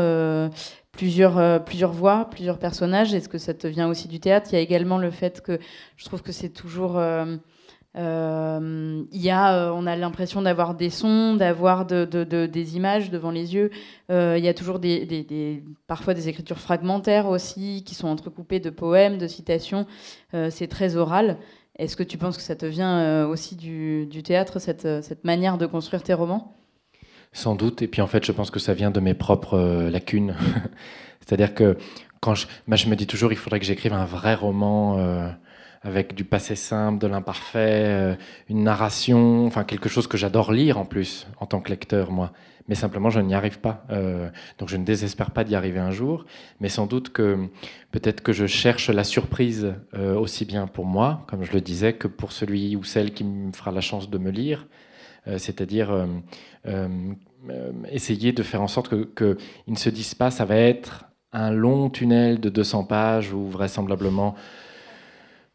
[0.97, 3.15] plusieurs, plusieurs voix, plusieurs personnages.
[3.15, 4.49] Est-ce que ça te vient aussi du théâtre?
[4.53, 5.59] Il y a également le fait que
[5.97, 6.99] je trouve que c'est toujours
[7.97, 13.31] euh, y a, euh, on a l'impression d'avoir des sons, d'avoir de, des images devant
[13.31, 13.71] les yeux.
[14.11, 18.71] Euh, il y a toujours des, parfois des écritures fragmentaires aussi, qui sont entrecoupées de
[18.71, 19.87] poèmes, de citations.
[20.51, 21.39] c'est très oral.
[21.79, 25.67] Est-ce que tu penses que ça te vient aussi du, théâtre, cette, cette, manière de
[25.67, 26.55] construire tes romans?
[27.37, 27.83] Sans doute.
[27.83, 30.35] Et puis en fait, je pense que ça vient de mes propres lacunes.
[31.21, 31.77] C'est-à-dire que
[32.21, 34.97] quand je, bah, je, me dis toujours, il faudrait que j'écrive un vrai roman
[35.87, 38.15] avec du passé simple, de l'imparfait, euh,
[38.49, 42.33] une narration, enfin quelque chose que j'adore lire en plus en tant que lecteur, moi.
[42.69, 43.85] Mais simplement, je n'y arrive pas.
[43.91, 46.25] Euh, donc je ne désespère pas d'y arriver un jour,
[46.59, 47.47] mais sans doute que
[47.93, 51.93] peut-être que je cherche la surprise euh, aussi bien pour moi, comme je le disais,
[51.93, 54.67] que pour celui ou celle qui me fera la chance de me lire.
[55.27, 56.07] C'est-à-dire
[57.91, 61.51] essayer de faire en sorte qu'ils que ne se disent pas ça va être un
[61.51, 64.35] long tunnel de 200 pages où vraisemblablement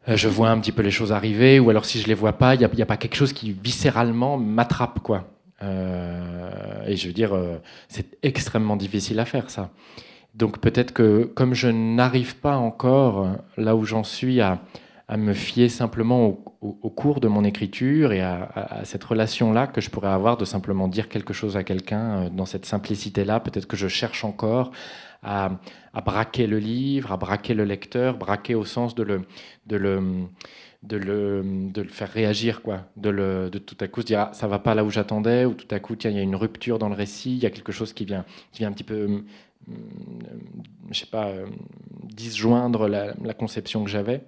[0.08, 2.32] euh, je vois un petit peu les choses arriver, ou alors si je les vois
[2.32, 5.28] pas, il n'y a, pas quelque chose qui viscéralement m'attrape, quoi.
[5.62, 7.58] Euh, et je veux dire, euh,
[7.88, 9.70] c'est extrêmement difficile à faire ça.
[10.34, 14.60] Donc peut-être que comme je n'arrive pas encore là où j'en suis à,
[15.16, 19.90] me fier simplement au, cours de mon écriture et à, à cette relation-là que je
[19.90, 23.88] pourrais avoir de simplement dire quelque chose à quelqu'un dans cette simplicité-là, peut-être que je
[23.88, 24.72] cherche encore
[25.22, 25.50] à,
[26.04, 29.22] braquer le livre, à braquer le lecteur, braquer au sens de le,
[29.66, 30.26] de le,
[30.82, 32.86] de le, de le faire réagir, quoi.
[32.96, 35.44] De, le, de tout à coup se dire ah, ça va pas là où j'attendais,
[35.44, 37.46] ou tout à coup, tiens, il y a une rupture dans le récit, il y
[37.46, 39.74] a quelque chose qui vient, qui vient un petit peu, euh,
[40.90, 41.46] je sais pas, euh,
[42.04, 44.22] disjoindre la conception que j'avais.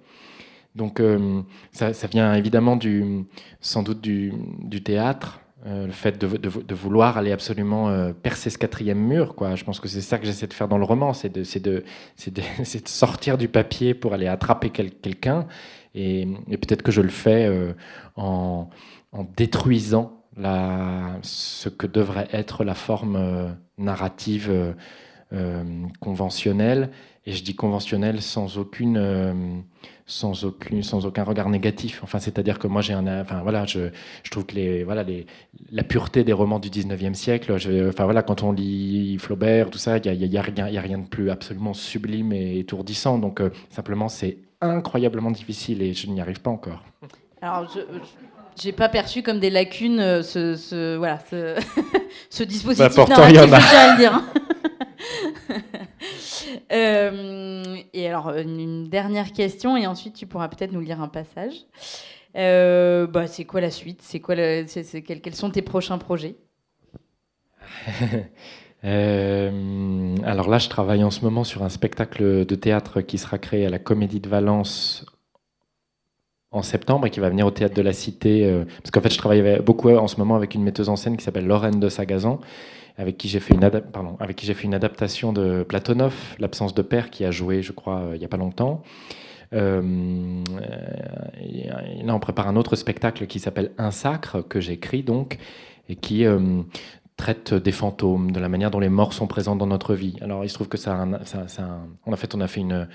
[0.75, 3.25] Donc euh, ça, vient évidemment du,
[3.61, 4.33] sans doute du,
[4.83, 9.35] théâtre, euh, le fait de, vouloir aller absolument euh, percer ce quatrième mur.
[9.55, 11.83] Je pense que c'est ça que j'essaie de faire dans le roman, c'est de,
[12.85, 15.47] sortir du papier pour aller attraper quelqu'un.
[15.95, 17.49] Et, peut-être que je le fais
[18.17, 18.69] en,
[19.37, 20.23] détruisant
[21.21, 24.75] ce que devrait être la forme narrative
[26.01, 26.91] conventionnelle.
[27.25, 29.63] Et je dis conventionnelle sans aucune
[30.07, 32.01] sans, aucune, sans aucun regard négatif.
[32.03, 33.89] Enfin, c'est-à-dire que moi, j'ai un, enfin voilà, je,
[34.23, 35.25] je, trouve que les, voilà, les,
[35.71, 39.79] la pureté des romans du 19e siècle, je, enfin voilà, quand on lit Flaubert, tout
[39.79, 42.59] ça, il n'y a, y a, rien, y a rien de plus absolument sublime et
[42.59, 43.17] étourdissant.
[43.17, 46.83] Donc, euh, simplement, c'est incroyablement difficile et je n'y arrive pas encore.
[47.41, 47.79] Alors, je,
[48.61, 51.55] j'ai pas perçu comme des lacunes euh, ce, ce voilà, ce,
[52.29, 53.57] ce dispositif bah, pourtant, il y en a.
[53.57, 54.21] à le dire.
[56.71, 61.53] Euh, et alors, une dernière question, et ensuite tu pourras peut-être nous lire un passage.
[62.35, 64.01] Euh, bah, c'est quoi la suite?
[64.01, 66.35] C'est quoi quels, sont tes prochains projets?
[68.83, 73.39] Euh, alors là, je travaille en ce moment sur un spectacle de théâtre qui sera
[73.39, 75.07] créé à la Comédie de Valence
[76.51, 78.47] en septembre et qui va venir au théâtre de la Cité.
[78.83, 81.23] parce qu'en fait, je travaille beaucoup en ce moment avec une metteuse en scène qui
[81.23, 82.39] s'appelle Lorraine de Sagazan
[82.97, 87.71] avec qui j'ai fait, une adaptation de Platonov, L'absence de père, qui a joué, je
[87.71, 88.83] crois, euh, il n'y a pas longtemps.
[89.53, 90.43] Euh,
[91.41, 95.37] et là, on prépare un autre spectacle qui s'appelle Un sacre, que j'écris donc,
[95.89, 96.61] et qui euh,
[97.17, 100.15] traite des fantômes, de la manière dont les morts sont présents dans notre vie.
[100.21, 101.79] Alors, il se trouve que ça, ça, ça
[102.09, 102.87] a fait, on a fait une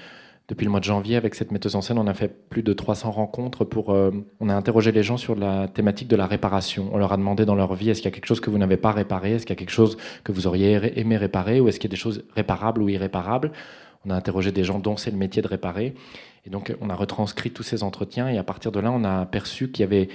[0.51, 2.73] depuis le mois de janvier, avec cette metteuse en scène, on a fait plus de
[2.73, 3.91] 300 rencontres pour.
[3.91, 4.11] Euh,
[4.41, 6.91] on a interrogé les gens sur la thématique de la réparation.
[6.93, 8.59] On leur a demandé dans leur vie est-ce qu'il y a quelque chose que vous
[8.59, 9.35] n'avez pas réparé?
[9.35, 11.61] Est-ce qu'il y a quelque chose que vous auriez aimé réparer?
[11.61, 13.53] Ou est-ce qu'il y a des choses réparables ou irréparables?
[14.05, 15.95] On a interrogé des gens dont c'est le métier de réparer.
[16.45, 18.29] Et donc, on a retranscrit tous ces entretiens.
[18.29, 20.09] Et à partir de là, on a aperçu qu'il y avait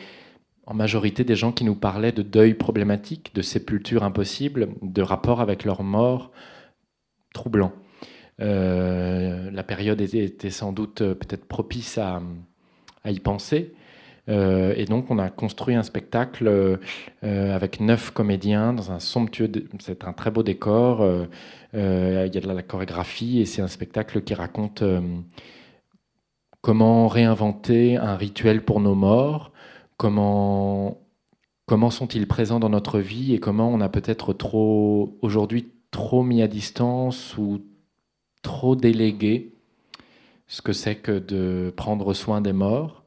[0.67, 5.39] en majorité des gens qui nous parlaient de deuil problématique, de sépulture impossible, de rapport
[5.39, 6.31] avec leur mort
[7.33, 7.71] troublant.
[8.41, 12.21] Euh, la période était, sans doute euh, peut-être propice à,
[13.05, 13.73] y penser.
[14.27, 16.79] Euh, et donc, on a construit un spectacle
[17.21, 19.51] avec neuf comédiens dans un somptueux.
[19.79, 21.05] C'est un très beau décor.
[21.73, 24.83] il y a de la, chorégraphie et c'est un spectacle qui raconte
[26.61, 29.51] comment réinventer un rituel pour nos morts,
[29.97, 31.01] comment
[31.67, 36.41] comment sont-ils présents dans notre vie et comment on a peut-être trop aujourd'hui trop mis
[36.41, 37.61] à distance ou
[38.45, 39.51] trop délégué
[40.47, 43.03] ce que c'est que de prendre soin des morts.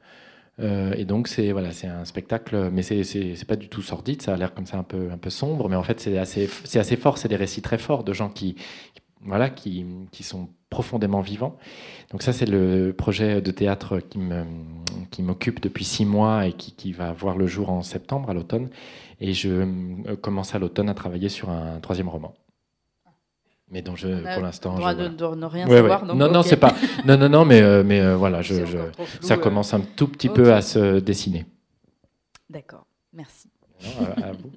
[0.60, 4.20] Euh, et donc c'est voilà, c'est un spectacle, mais c'est, c'est, pas du tout sordide.
[4.20, 6.50] Ça a l'air comme ça un peu un peu sombre, mais en fait c'est assez
[6.64, 7.18] c'est assez fort.
[7.18, 8.56] C'est des récits très forts de gens qui
[9.22, 11.56] voilà, qui, qui, sont profondément vivants.
[12.12, 14.00] Donc ça, c'est le projet de théâtre
[15.10, 18.34] qui m'occupe depuis six mois et qui, qui, va voir le jour en septembre, à
[18.34, 18.68] l'automne.
[19.20, 22.32] Et je euh, commence à l'automne à travailler sur un troisième roman.
[23.70, 26.06] Mais dont je, pour l'instant, droit je, de, ne rien savoir.
[26.06, 26.74] Donc, non, non, c'est pas.
[27.04, 28.78] Non, non, non, mais, euh, mais euh, voilà, je, je
[29.20, 31.44] ça commence un tout petit peu à se dessiner.
[32.48, 33.50] D'accord, merci.
[34.22, 34.50] à vous.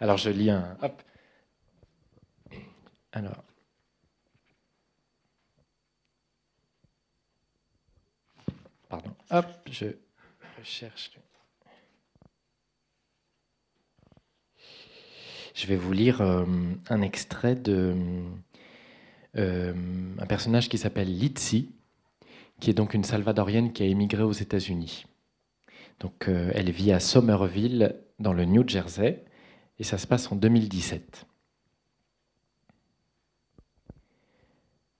[0.00, 0.76] Alors, je lis un.
[0.82, 1.02] Hop.
[3.12, 3.44] Alors.
[8.88, 9.10] Pardon.
[9.30, 9.86] Hop, je
[10.62, 11.12] cherche.
[15.54, 16.44] Je vais vous lire euh,
[16.90, 18.22] un extrait de euh,
[19.36, 21.74] un personnage qui s'appelle Litsi,
[22.60, 25.06] qui est donc une salvadorienne qui a émigré aux États-Unis.
[26.00, 29.24] Donc, euh, elle vit à Somerville, dans le New Jersey,
[29.78, 31.26] et ça se passe en 2017.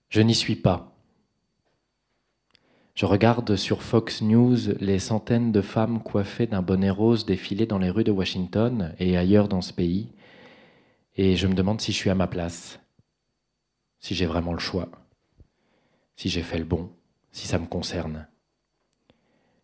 [0.09, 0.97] Je n'y suis pas.
[2.95, 7.79] Je regarde sur Fox News les centaines de femmes coiffées d'un bonnet rose défiler dans
[7.79, 10.09] les rues de Washington et ailleurs dans ce pays,
[11.17, 12.79] et je me demande si je suis à ma place,
[14.05, 14.91] si j'ai vraiment le choix,
[16.15, 16.93] si j'ai fait le bon,
[17.33, 18.29] si ça me concerne.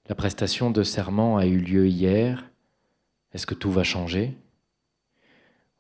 [0.09, 2.51] La prestation de serment a eu lieu hier.
[3.35, 4.35] Est-ce que tout va changer?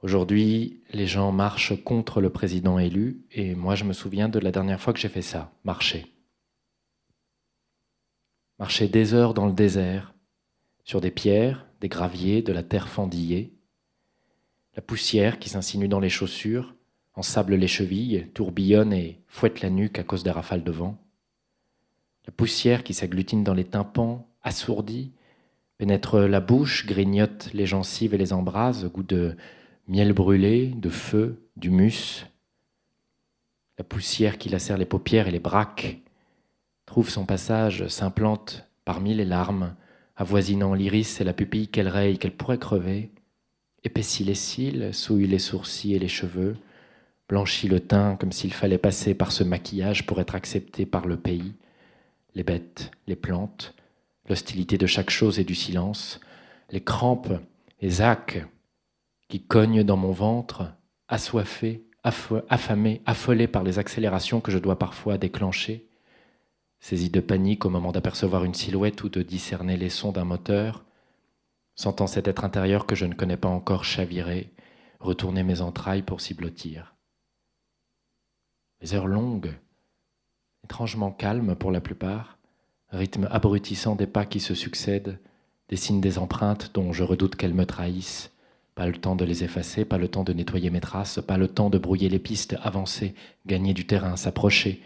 [0.02, 4.50] Aujourd'hui, les gens marchent contre le président élu, et moi je me souviens de la
[4.50, 6.12] dernière fois que j'ai fait ça, marcher.
[8.58, 10.12] Marcher des heures dans le désert,
[10.84, 13.54] sur des pierres, des graviers, de la terre fendillée,
[14.76, 16.74] la poussière qui s'insinue dans les chaussures,
[17.14, 20.98] ensable les chevilles, tourbillonne et fouette la nuque à cause des rafales de vent.
[22.26, 25.12] La poussière qui s'agglutine dans les tympans, assourdit,
[25.78, 29.36] pénètre la bouche, grignote les gencives et les embrase, goût de
[29.88, 32.26] miel brûlé, de feu, d'humus.
[33.78, 35.98] La poussière qui lacère les paupières et les braque
[36.86, 39.74] trouve son passage, s'implante parmi les larmes,
[40.16, 43.11] avoisinant l'iris et la pupille qu'elle raye, qu'elle pourrait crever,
[43.84, 46.56] épaissit les cils, souille les sourcils et les cheveux,
[47.31, 51.16] blanchit le teint comme s'il fallait passer par ce maquillage pour être accepté par le
[51.16, 51.55] pays,
[52.35, 53.72] les bêtes, les plantes,
[54.28, 56.18] l'hostilité de chaque chose et du silence,
[56.70, 57.33] les crampes,
[57.81, 58.45] les acs
[59.28, 60.72] qui cognent dans mon ventre,
[61.07, 65.87] assoiffé, affamé, affolé par les accélérations que je dois parfois déclencher,
[66.81, 70.85] saisi de panique au moment d'apercevoir une silhouette ou de discerner les sons d'un moteur,
[71.76, 74.51] sentant cet être intérieur que je ne connais pas encore chavirer,
[74.99, 76.97] retourner mes entrailles pour s'y blottir.
[78.81, 79.55] Les heures longues,
[80.64, 82.39] étrangement calmes pour la plupart,
[82.91, 85.18] rythme abrutissant des pas qui se succèdent,
[85.68, 88.31] dessinent des empreintes dont je redoute qu'elles me trahissent,
[88.74, 91.49] pas le temps de les effacer, pas le temps de nettoyer mes traces, pas le
[91.49, 93.14] temps de brouiller les pistes, avancer,
[93.47, 94.83] gagner du terrain, s'approcher,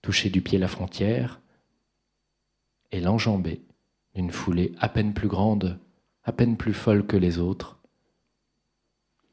[0.00, 1.40] toucher du pied la frontière,
[2.90, 3.60] et l'enjamber
[4.14, 5.78] d'une foulée à peine plus grande
[6.24, 7.78] à peine plus folle que les autres.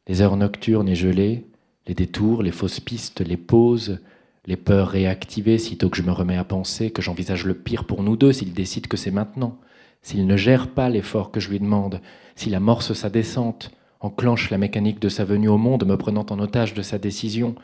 [0.07, 1.45] Les heures nocturnes et gelées,
[1.89, 3.99] les détours, les fausses pistes, les pauses,
[4.45, 8.03] les peurs réactivées sitôt que je me remets à penser, que j'envisage le pire pour
[8.03, 9.57] nous deux s'il décide que c'est maintenant,
[10.03, 11.99] s'il ne gère pas l'effort que je lui demande,
[12.35, 13.71] s'il amorce sa descente,
[14.01, 17.55] enclenche la mécanique de sa venue au monde, me prenant en otage de sa décision,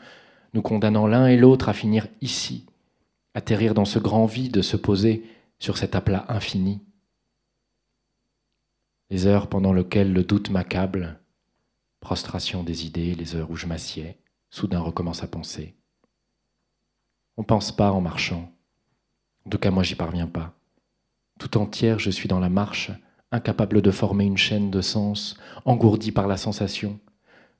[0.54, 2.66] nous condamnant l'un et l'autre à finir ici,
[3.32, 5.22] atterrir dans ce grand vide, se poser
[5.60, 6.80] sur cet aplat infini
[9.10, 11.20] les heures pendant lesquelles le doute m'accable,
[12.00, 14.18] prostration des idées, les heures où je m'assieds,
[14.50, 15.76] soudain recommence à penser.
[17.36, 18.52] On pense pas en marchant.
[19.44, 20.54] En tout cas, moi, j'y parviens pas.
[21.38, 22.90] Tout entière, je suis dans la marche,
[23.30, 26.98] incapable de former une chaîne de sens, engourdi par la sensation.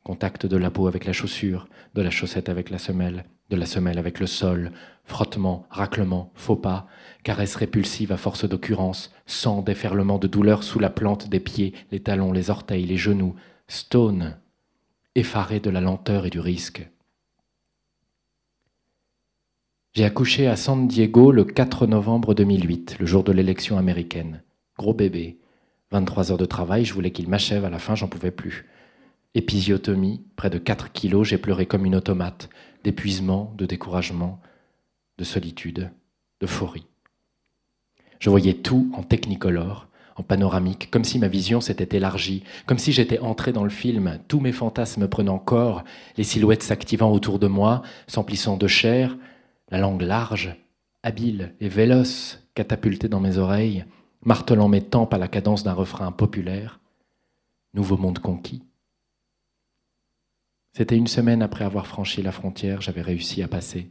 [0.02, 3.66] Contact de la peau avec la chaussure, de la chaussette avec la semelle, de la
[3.66, 4.72] semelle avec le sol,
[5.04, 6.86] frottement, raclement, faux pas,
[7.22, 12.00] caresse répulsive à force d'occurrence, sang, déferlement de douleur sous la plante des pieds, les
[12.00, 13.34] talons, les orteils, les genoux,
[13.68, 14.38] stone,
[15.14, 16.88] effaré de la lenteur et du risque.
[19.94, 24.42] J'ai accouché à San Diego le 4 novembre 2008, le jour de l'élection américaine.
[24.78, 25.38] Gros bébé.
[25.90, 28.66] 23 heures de travail, je voulais qu'il m'achève, à la fin j'en pouvais plus.
[29.34, 32.50] Épisiotomie, près de 4 kilos, j'ai pleuré comme une automate,
[32.84, 34.40] d'épuisement, de découragement,
[35.18, 35.90] de solitude,
[36.40, 36.86] d'euphorie.
[38.18, 42.92] Je voyais tout en technicolore, en panoramique, comme si ma vision s'était élargie, comme si
[42.92, 45.84] j'étais entré dans le film, tous mes fantasmes prenant corps,
[46.16, 49.16] les silhouettes s'activant autour de moi, s'emplissant de chair,
[49.70, 50.56] la langue large,
[51.02, 53.84] habile et véloce catapultée dans mes oreilles,
[54.24, 56.80] martelant mes tempes à la cadence d'un refrain populaire.
[57.74, 58.62] Nouveau monde conquis.
[60.72, 63.90] C'était une semaine après avoir franchi la frontière, j'avais réussi à passer,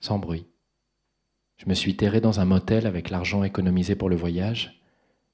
[0.00, 0.46] sans bruit.
[1.56, 4.83] Je me suis terré dans un motel avec l'argent économisé pour le voyage.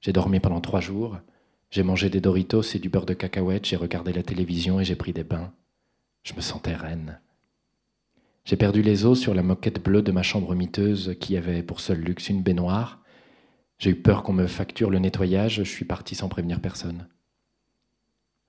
[0.01, 1.19] J'ai dormi pendant trois jours.
[1.69, 3.65] J'ai mangé des Doritos et du beurre de cacahuète.
[3.65, 5.53] J'ai regardé la télévision et j'ai pris des bains.
[6.23, 7.19] Je me sentais reine.
[8.43, 11.79] J'ai perdu les os sur la moquette bleue de ma chambre miteuse qui avait pour
[11.79, 12.99] seul luxe une baignoire.
[13.77, 15.55] J'ai eu peur qu'on me facture le nettoyage.
[15.55, 17.07] Je suis parti sans prévenir personne.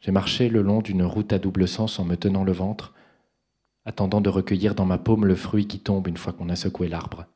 [0.01, 2.95] J'ai marché le long d'une route à double sens en me tenant le ventre,
[3.85, 6.89] attendant de recueillir dans ma paume le fruit qui tombe une fois qu'on a secoué
[6.89, 7.27] l'arbre.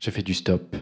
[0.00, 0.76] J'ai fait du stop.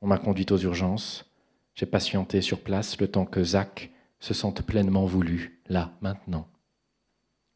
[0.00, 1.30] On m'a conduite aux urgences.
[1.74, 6.48] J'ai patienté sur place le temps que Zach se sente pleinement voulu, là, maintenant.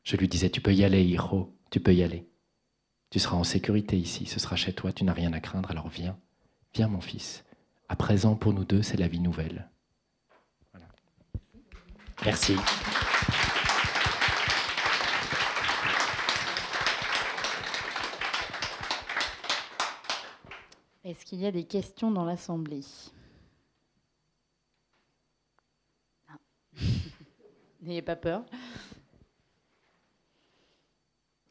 [0.02, 2.26] Je lui disais, tu peux y aller, Hiro, tu peux y aller.
[3.10, 5.88] Tu seras en sécurité ici, ce sera chez toi, tu n'as rien à craindre, alors
[5.88, 6.18] viens,
[6.74, 7.44] viens mon fils.
[7.88, 9.68] À présent, pour nous deux, c'est la vie nouvelle.
[12.24, 12.56] Merci.
[21.14, 22.84] Est-ce qu'il y a des questions dans l'Assemblée?
[27.82, 28.44] N'ayez pas peur.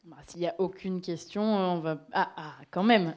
[0.02, 2.06] Bah, s'il n'y a aucune question, on va.
[2.12, 3.14] Ah, ah quand même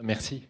[0.00, 0.46] Merci.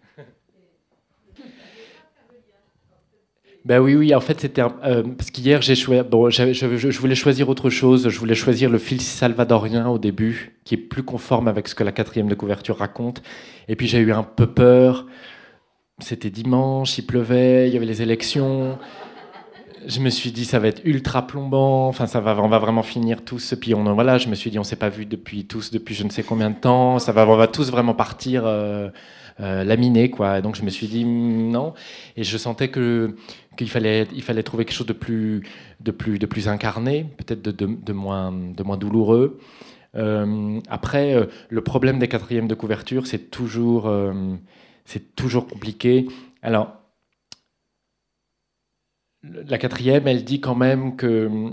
[3.66, 6.02] Ben oui, oui, en fait, c'était euh, parce qu'hier, j'ai choisi.
[6.08, 8.08] Bon, je, je, voulais choisir autre chose.
[8.08, 11.84] Je voulais choisir le fil salvadorien au début, qui est plus conforme avec ce que
[11.84, 13.22] la quatrième de couverture raconte.
[13.68, 15.06] Et puis, j'ai eu un peu peur.
[15.98, 18.78] C'était dimanche, il pleuvait, il y avait les élections.
[19.86, 21.86] Je me suis dit, ça va être ultra plombant.
[21.88, 23.54] Enfin, ça va, on va vraiment finir tous.
[23.60, 26.04] Puis, on, voilà, je me suis dit, on s'est pas vu depuis tous, depuis je
[26.04, 26.98] ne sais combien de temps.
[26.98, 28.46] Ça va, on va tous vraiment partir.
[28.46, 28.88] Euh,
[29.40, 30.42] euh, laminé quoi.
[30.42, 31.72] donc je me suis dit mm, non,
[32.14, 33.16] et je sentais que
[33.56, 35.42] qu'il fallait il fallait trouver quelque chose de plus
[35.80, 39.38] de plus de plus incarné, peut-être de, moins de moins douloureux.
[39.96, 43.92] Euh, après, euh, le problème des quatrièmes de couverture, c'est toujours
[44.84, 46.06] c'est toujours compliqué.
[46.42, 46.80] Alors
[49.22, 51.50] la quatrième, elle dit quand même que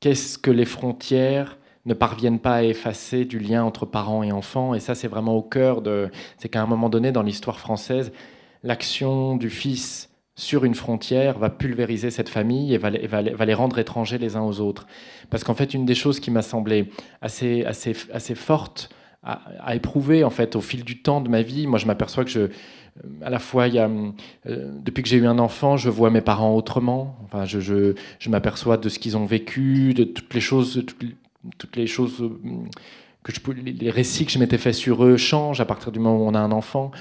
[0.00, 4.74] qu'est-ce que les frontières ne parviennent pas à effacer du lien entre parents et enfants?
[4.74, 6.10] Et ça, c'est vraiment au cœur de...
[6.38, 8.12] C'est qu'à un moment donné, dans l'histoire française,
[8.66, 14.18] l'action du fils sur une frontière va pulvériser cette famille et va, les rendre étrangers
[14.18, 14.86] les uns aux autres.
[15.30, 16.90] Parce qu'en fait, une des choses qui m'a semblé
[17.22, 18.90] assez, assez, assez forte
[19.22, 22.30] à, éprouver en fait au fil du temps de ma vie, moi je m'aperçois que
[22.30, 22.48] je,
[23.22, 24.12] à la fois, euh,
[24.44, 27.16] depuis que j'ai eu un enfant, je vois mes parents autrement.
[27.24, 30.84] Enfin, je, je, je m'aperçois de ce qu'ils ont vécu, de toutes les choses,
[31.58, 32.28] toutes les choses euh,
[33.26, 36.28] que les récits que je m'étais fait sur eux changent à partir du moment où
[36.28, 36.92] on a un enfant.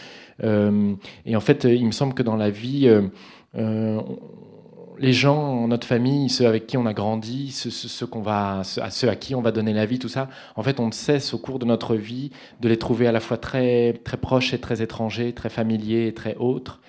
[0.44, 0.94] Euh,
[1.26, 2.88] et en fait, il me semble que dans la vie,
[3.56, 4.02] euh,
[4.98, 9.10] les gens, notre famille, ceux avec qui on a grandi, ceux, qu'on va, à ceux
[9.10, 11.38] à qui on va donner la vie, tout ça, en fait, on ne cesse au
[11.38, 14.82] cours de notre vie de les trouver à la fois très, très proches et très
[14.82, 16.82] étrangers, très familiers et très autres.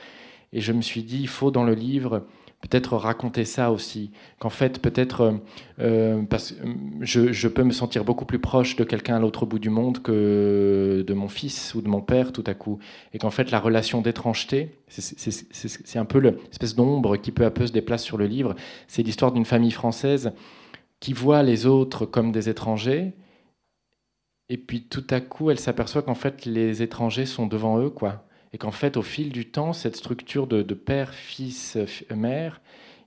[0.52, 2.24] Et je me suis dit, il faut dans le livre
[2.68, 4.10] peut-être raconter ça aussi.
[4.38, 5.32] Qu'en fait, peut-être, euh,
[5.80, 6.54] euh, parce
[7.00, 10.02] je, je, peux me sentir beaucoup plus proche de quelqu'un à l'autre bout du monde
[10.02, 12.78] que de mon fils ou de mon père tout à coup.
[13.12, 17.66] Et qu'en fait, la relation d'étrangeté, c'est un peu l'espèce d'ombre qui peu à peu
[17.66, 18.54] se déplace sur le livre.
[18.88, 20.32] C'est l'histoire d'une famille française
[21.00, 23.12] qui voit les autres comme des étrangers.
[24.48, 28.26] Et puis tout à coup, elle s'aperçoit qu'en fait, les étrangers sont devant eux, quoi
[28.52, 31.78] et qu'en fait, au fil du temps, cette structure de, père, fils,
[32.14, 32.60] mère,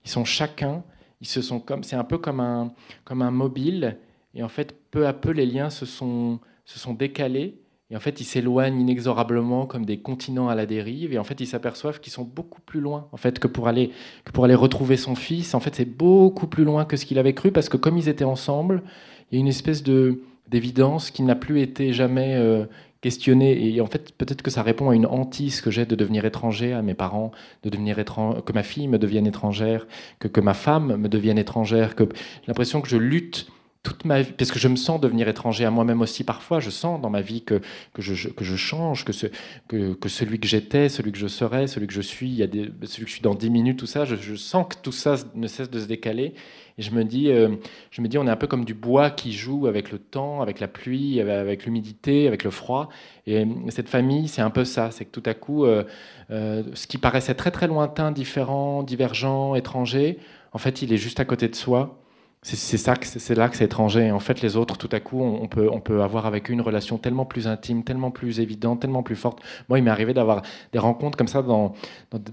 [0.05, 0.83] ils sont chacun,
[1.21, 2.73] ils se sont comme, c'est un peu comme un,
[3.03, 3.97] comme un mobile,
[4.35, 7.59] et en fait, peu à peu, les liens se sont, se sont décalés,
[7.91, 11.39] et en fait, ils s'éloignent inexorablement comme des continents à la dérive, et en fait,
[11.41, 13.91] ils s'aperçoivent qu'ils sont beaucoup plus loin, en fait, que pour aller,
[14.25, 15.55] que pour aller retrouver son fils.
[15.55, 18.07] En fait, c'est beaucoup plus loin que ce qu'il avait cru, parce que comme ils
[18.07, 18.83] étaient ensemble,
[19.31, 22.65] il y a une espèce de d'évidence qui n'a plus été jamais euh,
[23.02, 23.74] questionner.
[23.74, 26.74] Et en fait, peut-être que ça répond à une hantise que j'ai de devenir étranger
[26.74, 27.32] à mes parents,
[27.64, 29.88] de devenir que ma fille me devienne étrangère,
[30.20, 32.04] que, que ma femme me devienne étrangère, que
[32.47, 33.47] l'impression que je lutte
[33.82, 36.70] toute ma vie, parce que je me sens devenir étranger à moi-même aussi parfois, je
[36.70, 37.62] sens dans ma vie que,
[37.93, 39.28] que, je, que je change, que, ce,
[39.68, 42.43] que, que celui que j'étais, celui que je serai, celui que je suis, il y
[42.43, 44.91] a celui que je suis dans dix minutes, tout ça, je, je, sens que tout
[44.91, 46.34] ça ne cesse de se décaler.
[46.80, 47.49] Et je me dis, euh,
[47.91, 50.41] je me dis, on est un peu comme du bois qui joue avec le temps,
[50.41, 52.88] avec la pluie, avec l'humidité, avec le froid.
[53.27, 54.89] Et cette famille, c'est un peu ça.
[54.89, 55.84] C'est que tout à coup, euh,
[56.32, 60.19] euh, ce qui paraissait très très lointain, différent, divergent, étranger,
[60.53, 61.99] en fait, il est juste à côté de soi.
[62.41, 64.11] C'est ça, c'est là que c'est étranger.
[64.11, 66.61] En fait, les autres, tout à coup, on peut, on peut avoir avec eux une
[66.61, 69.39] relation tellement plus intime, tellement plus évidente, tellement plus forte.
[69.67, 71.73] Moi, il m'est arrivé d'avoir des rencontres comme ça dans,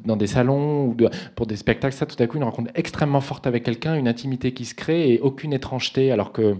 [0.04, 0.96] dans, des salons ou
[1.34, 1.94] pour des spectacles.
[1.96, 5.12] Ça, tout à coup, une rencontre extrêmement forte avec quelqu'un, une intimité qui se crée
[5.12, 6.12] et aucune étrangeté.
[6.12, 6.56] Alors que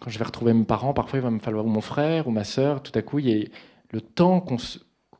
[0.00, 2.44] quand je vais retrouver mes parents, parfois, il va me falloir mon frère ou ma
[2.44, 2.82] sœur.
[2.82, 3.46] Tout à coup, il y a
[3.92, 4.58] le temps qu'on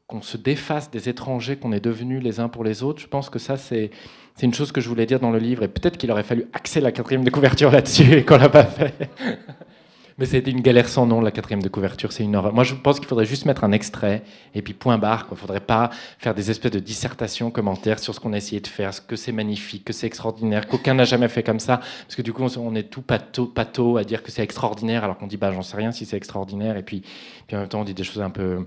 [0.07, 2.99] qu'on se défasse des étrangers qu'on est devenus les uns pour les autres.
[2.99, 3.90] Je pense que ça, c'est
[4.39, 6.47] c'est une chose que je voulais dire dans le livre, et peut-être qu'il aurait fallu
[6.53, 8.95] axer la quatrième de couverture là-dessus et qu'on l'a pas fait.
[10.18, 12.53] Mais c'était une galère sans nom, la quatrième de couverture, c'est une horreur.
[12.53, 14.22] Moi, je pense qu'il faudrait juste mettre un extrait,
[14.55, 15.26] et puis point barre.
[15.30, 18.61] Il ne faudrait pas faire des espèces de dissertations, commentaires sur ce qu'on a essayé
[18.61, 21.78] de faire, ce que c'est magnifique, que c'est extraordinaire, qu'aucun n'a jamais fait comme ça.
[21.78, 25.26] Parce que du coup, on est tout pato, à dire que c'est extraordinaire, alors qu'on
[25.26, 27.03] dit, bah, j'en sais rien si c'est extraordinaire, et puis,
[27.49, 28.66] puis en même temps, on dit des choses un peu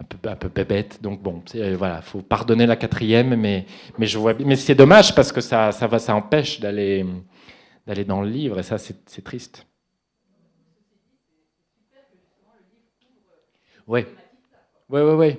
[0.00, 1.00] un peu, un peu bébête.
[1.02, 3.66] Donc bon, euh, voilà, faut pardonner la quatrième, mais,
[3.98, 7.04] mais je vois, mais c'est dommage parce que ça, ça va, ça empêche d'aller,
[7.86, 9.66] d'aller dans le livre et ça, c'est triste.
[13.86, 14.04] Oui,
[14.88, 15.36] oui, oui, oui.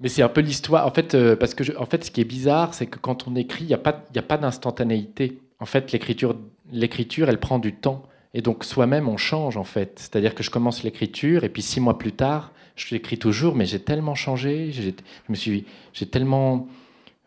[0.00, 0.86] Mais c'est un peu l'histoire.
[0.86, 3.36] En fait, euh, parce que en fait, ce qui est bizarre, c'est que quand on
[3.36, 5.40] écrit, il n'y a pas, il a pas d'instantanéité.
[5.60, 6.36] En fait, l'écriture,
[6.70, 8.02] l'écriture, elle prend du temps.
[8.34, 9.98] Et donc soi-même, on change en fait.
[9.98, 13.66] C'est-à-dire que je commence l'écriture et puis six mois plus tard, je l'écris toujours, mais
[13.66, 14.90] j'ai tellement changé, je
[15.28, 16.66] me suis, j'ai tellement,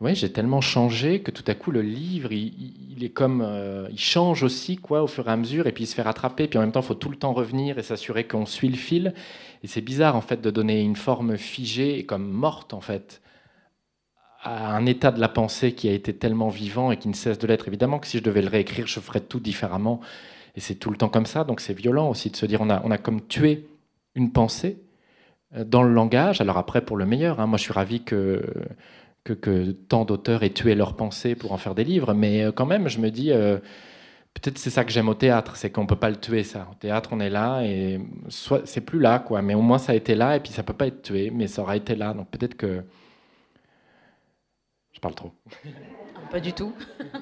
[0.02, 4.00] ouais, j'ai tellement changé que tout à coup le livre, il, est comme, euh, il
[4.00, 6.58] change aussi quoi au fur et à mesure, et puis il se fait rattraper, puis
[6.58, 9.14] en même temps, il faut tout le temps revenir et s'assurer qu'on suit le fil.
[9.64, 13.22] Et c'est bizarre en fait de donner une forme figée et comme morte en fait
[14.44, 17.40] à un état de la pensée qui a été tellement vivant et qui ne cesse
[17.40, 17.68] de l'être.
[17.68, 20.00] Évidemment que si je devais le réécrire, je ferais tout différemment.
[20.56, 22.70] Et c'est tout le temps comme ça, donc c'est violent aussi de se dire on
[22.70, 23.68] a, on a comme tué
[24.16, 24.78] une pensée
[25.52, 26.42] dans le langage.
[26.42, 28.42] Alors après, pour le meilleur, hein, moi je suis ravi que,
[29.90, 32.88] tant d'auteurs aient tué leur pensée pour en faire des livres, mais euh, quand même,
[32.88, 33.58] je me dis, euh,
[34.34, 36.68] peut-être c'est ça que j'aime au théâtre, c'est qu'on ne peut pas le tuer, ça.
[36.72, 39.96] Au théâtre, on est là, et c'est plus là, quoi, mais au moins ça a
[39.96, 42.30] été là, et puis ça peut pas être tué, mais ça aura été là, donc
[42.30, 42.84] peut-être que...
[44.94, 45.32] Je parle trop.
[46.32, 46.74] Pas du tout,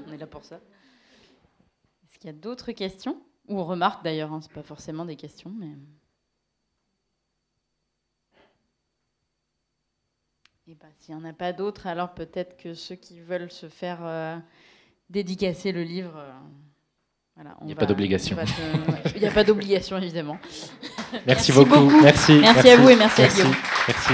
[0.08, 0.60] on est là pour ça.
[2.24, 3.22] Il y a d'autres questions?
[3.48, 5.68] Ou remarques d'ailleurs, hein, ce pas forcément des questions, mais.
[10.68, 13.70] Et bah, s'il n'y en a pas d'autres, alors peut-être que ceux qui veulent se
[13.70, 14.36] faire euh,
[15.11, 16.18] dédicacer le livre.
[16.18, 16.32] Euh,
[17.36, 18.36] voilà, il n'y a pas d'obligation.
[19.13, 20.39] Il n'y a pas d'obligation, évidemment.
[21.28, 21.91] Merci, beaucoup.
[22.01, 22.39] Merci.
[22.39, 22.70] merci.
[22.70, 23.55] à vous et merci, à Guillaume.
[23.88, 24.13] Merci.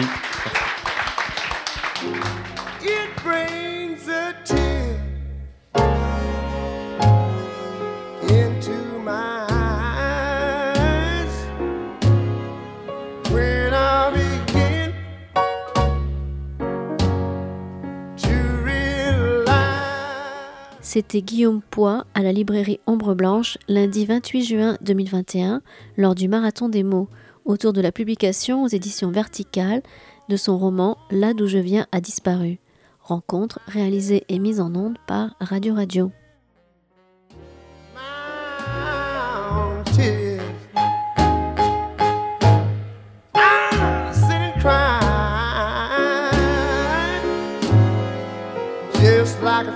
[20.93, 25.61] C'était Guillaume Poix à la librairie Ombre Blanche lundi 28 juin 2021
[25.95, 27.07] lors du Marathon des mots
[27.45, 29.83] autour de la publication aux éditions Verticales
[30.27, 32.59] de son roman Là d'où je viens a disparu.
[32.99, 36.11] Rencontre réalisée et mise en onde par Radio Radio.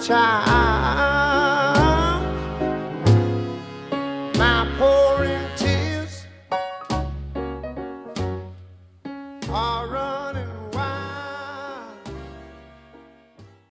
[0.05, 1.05] child.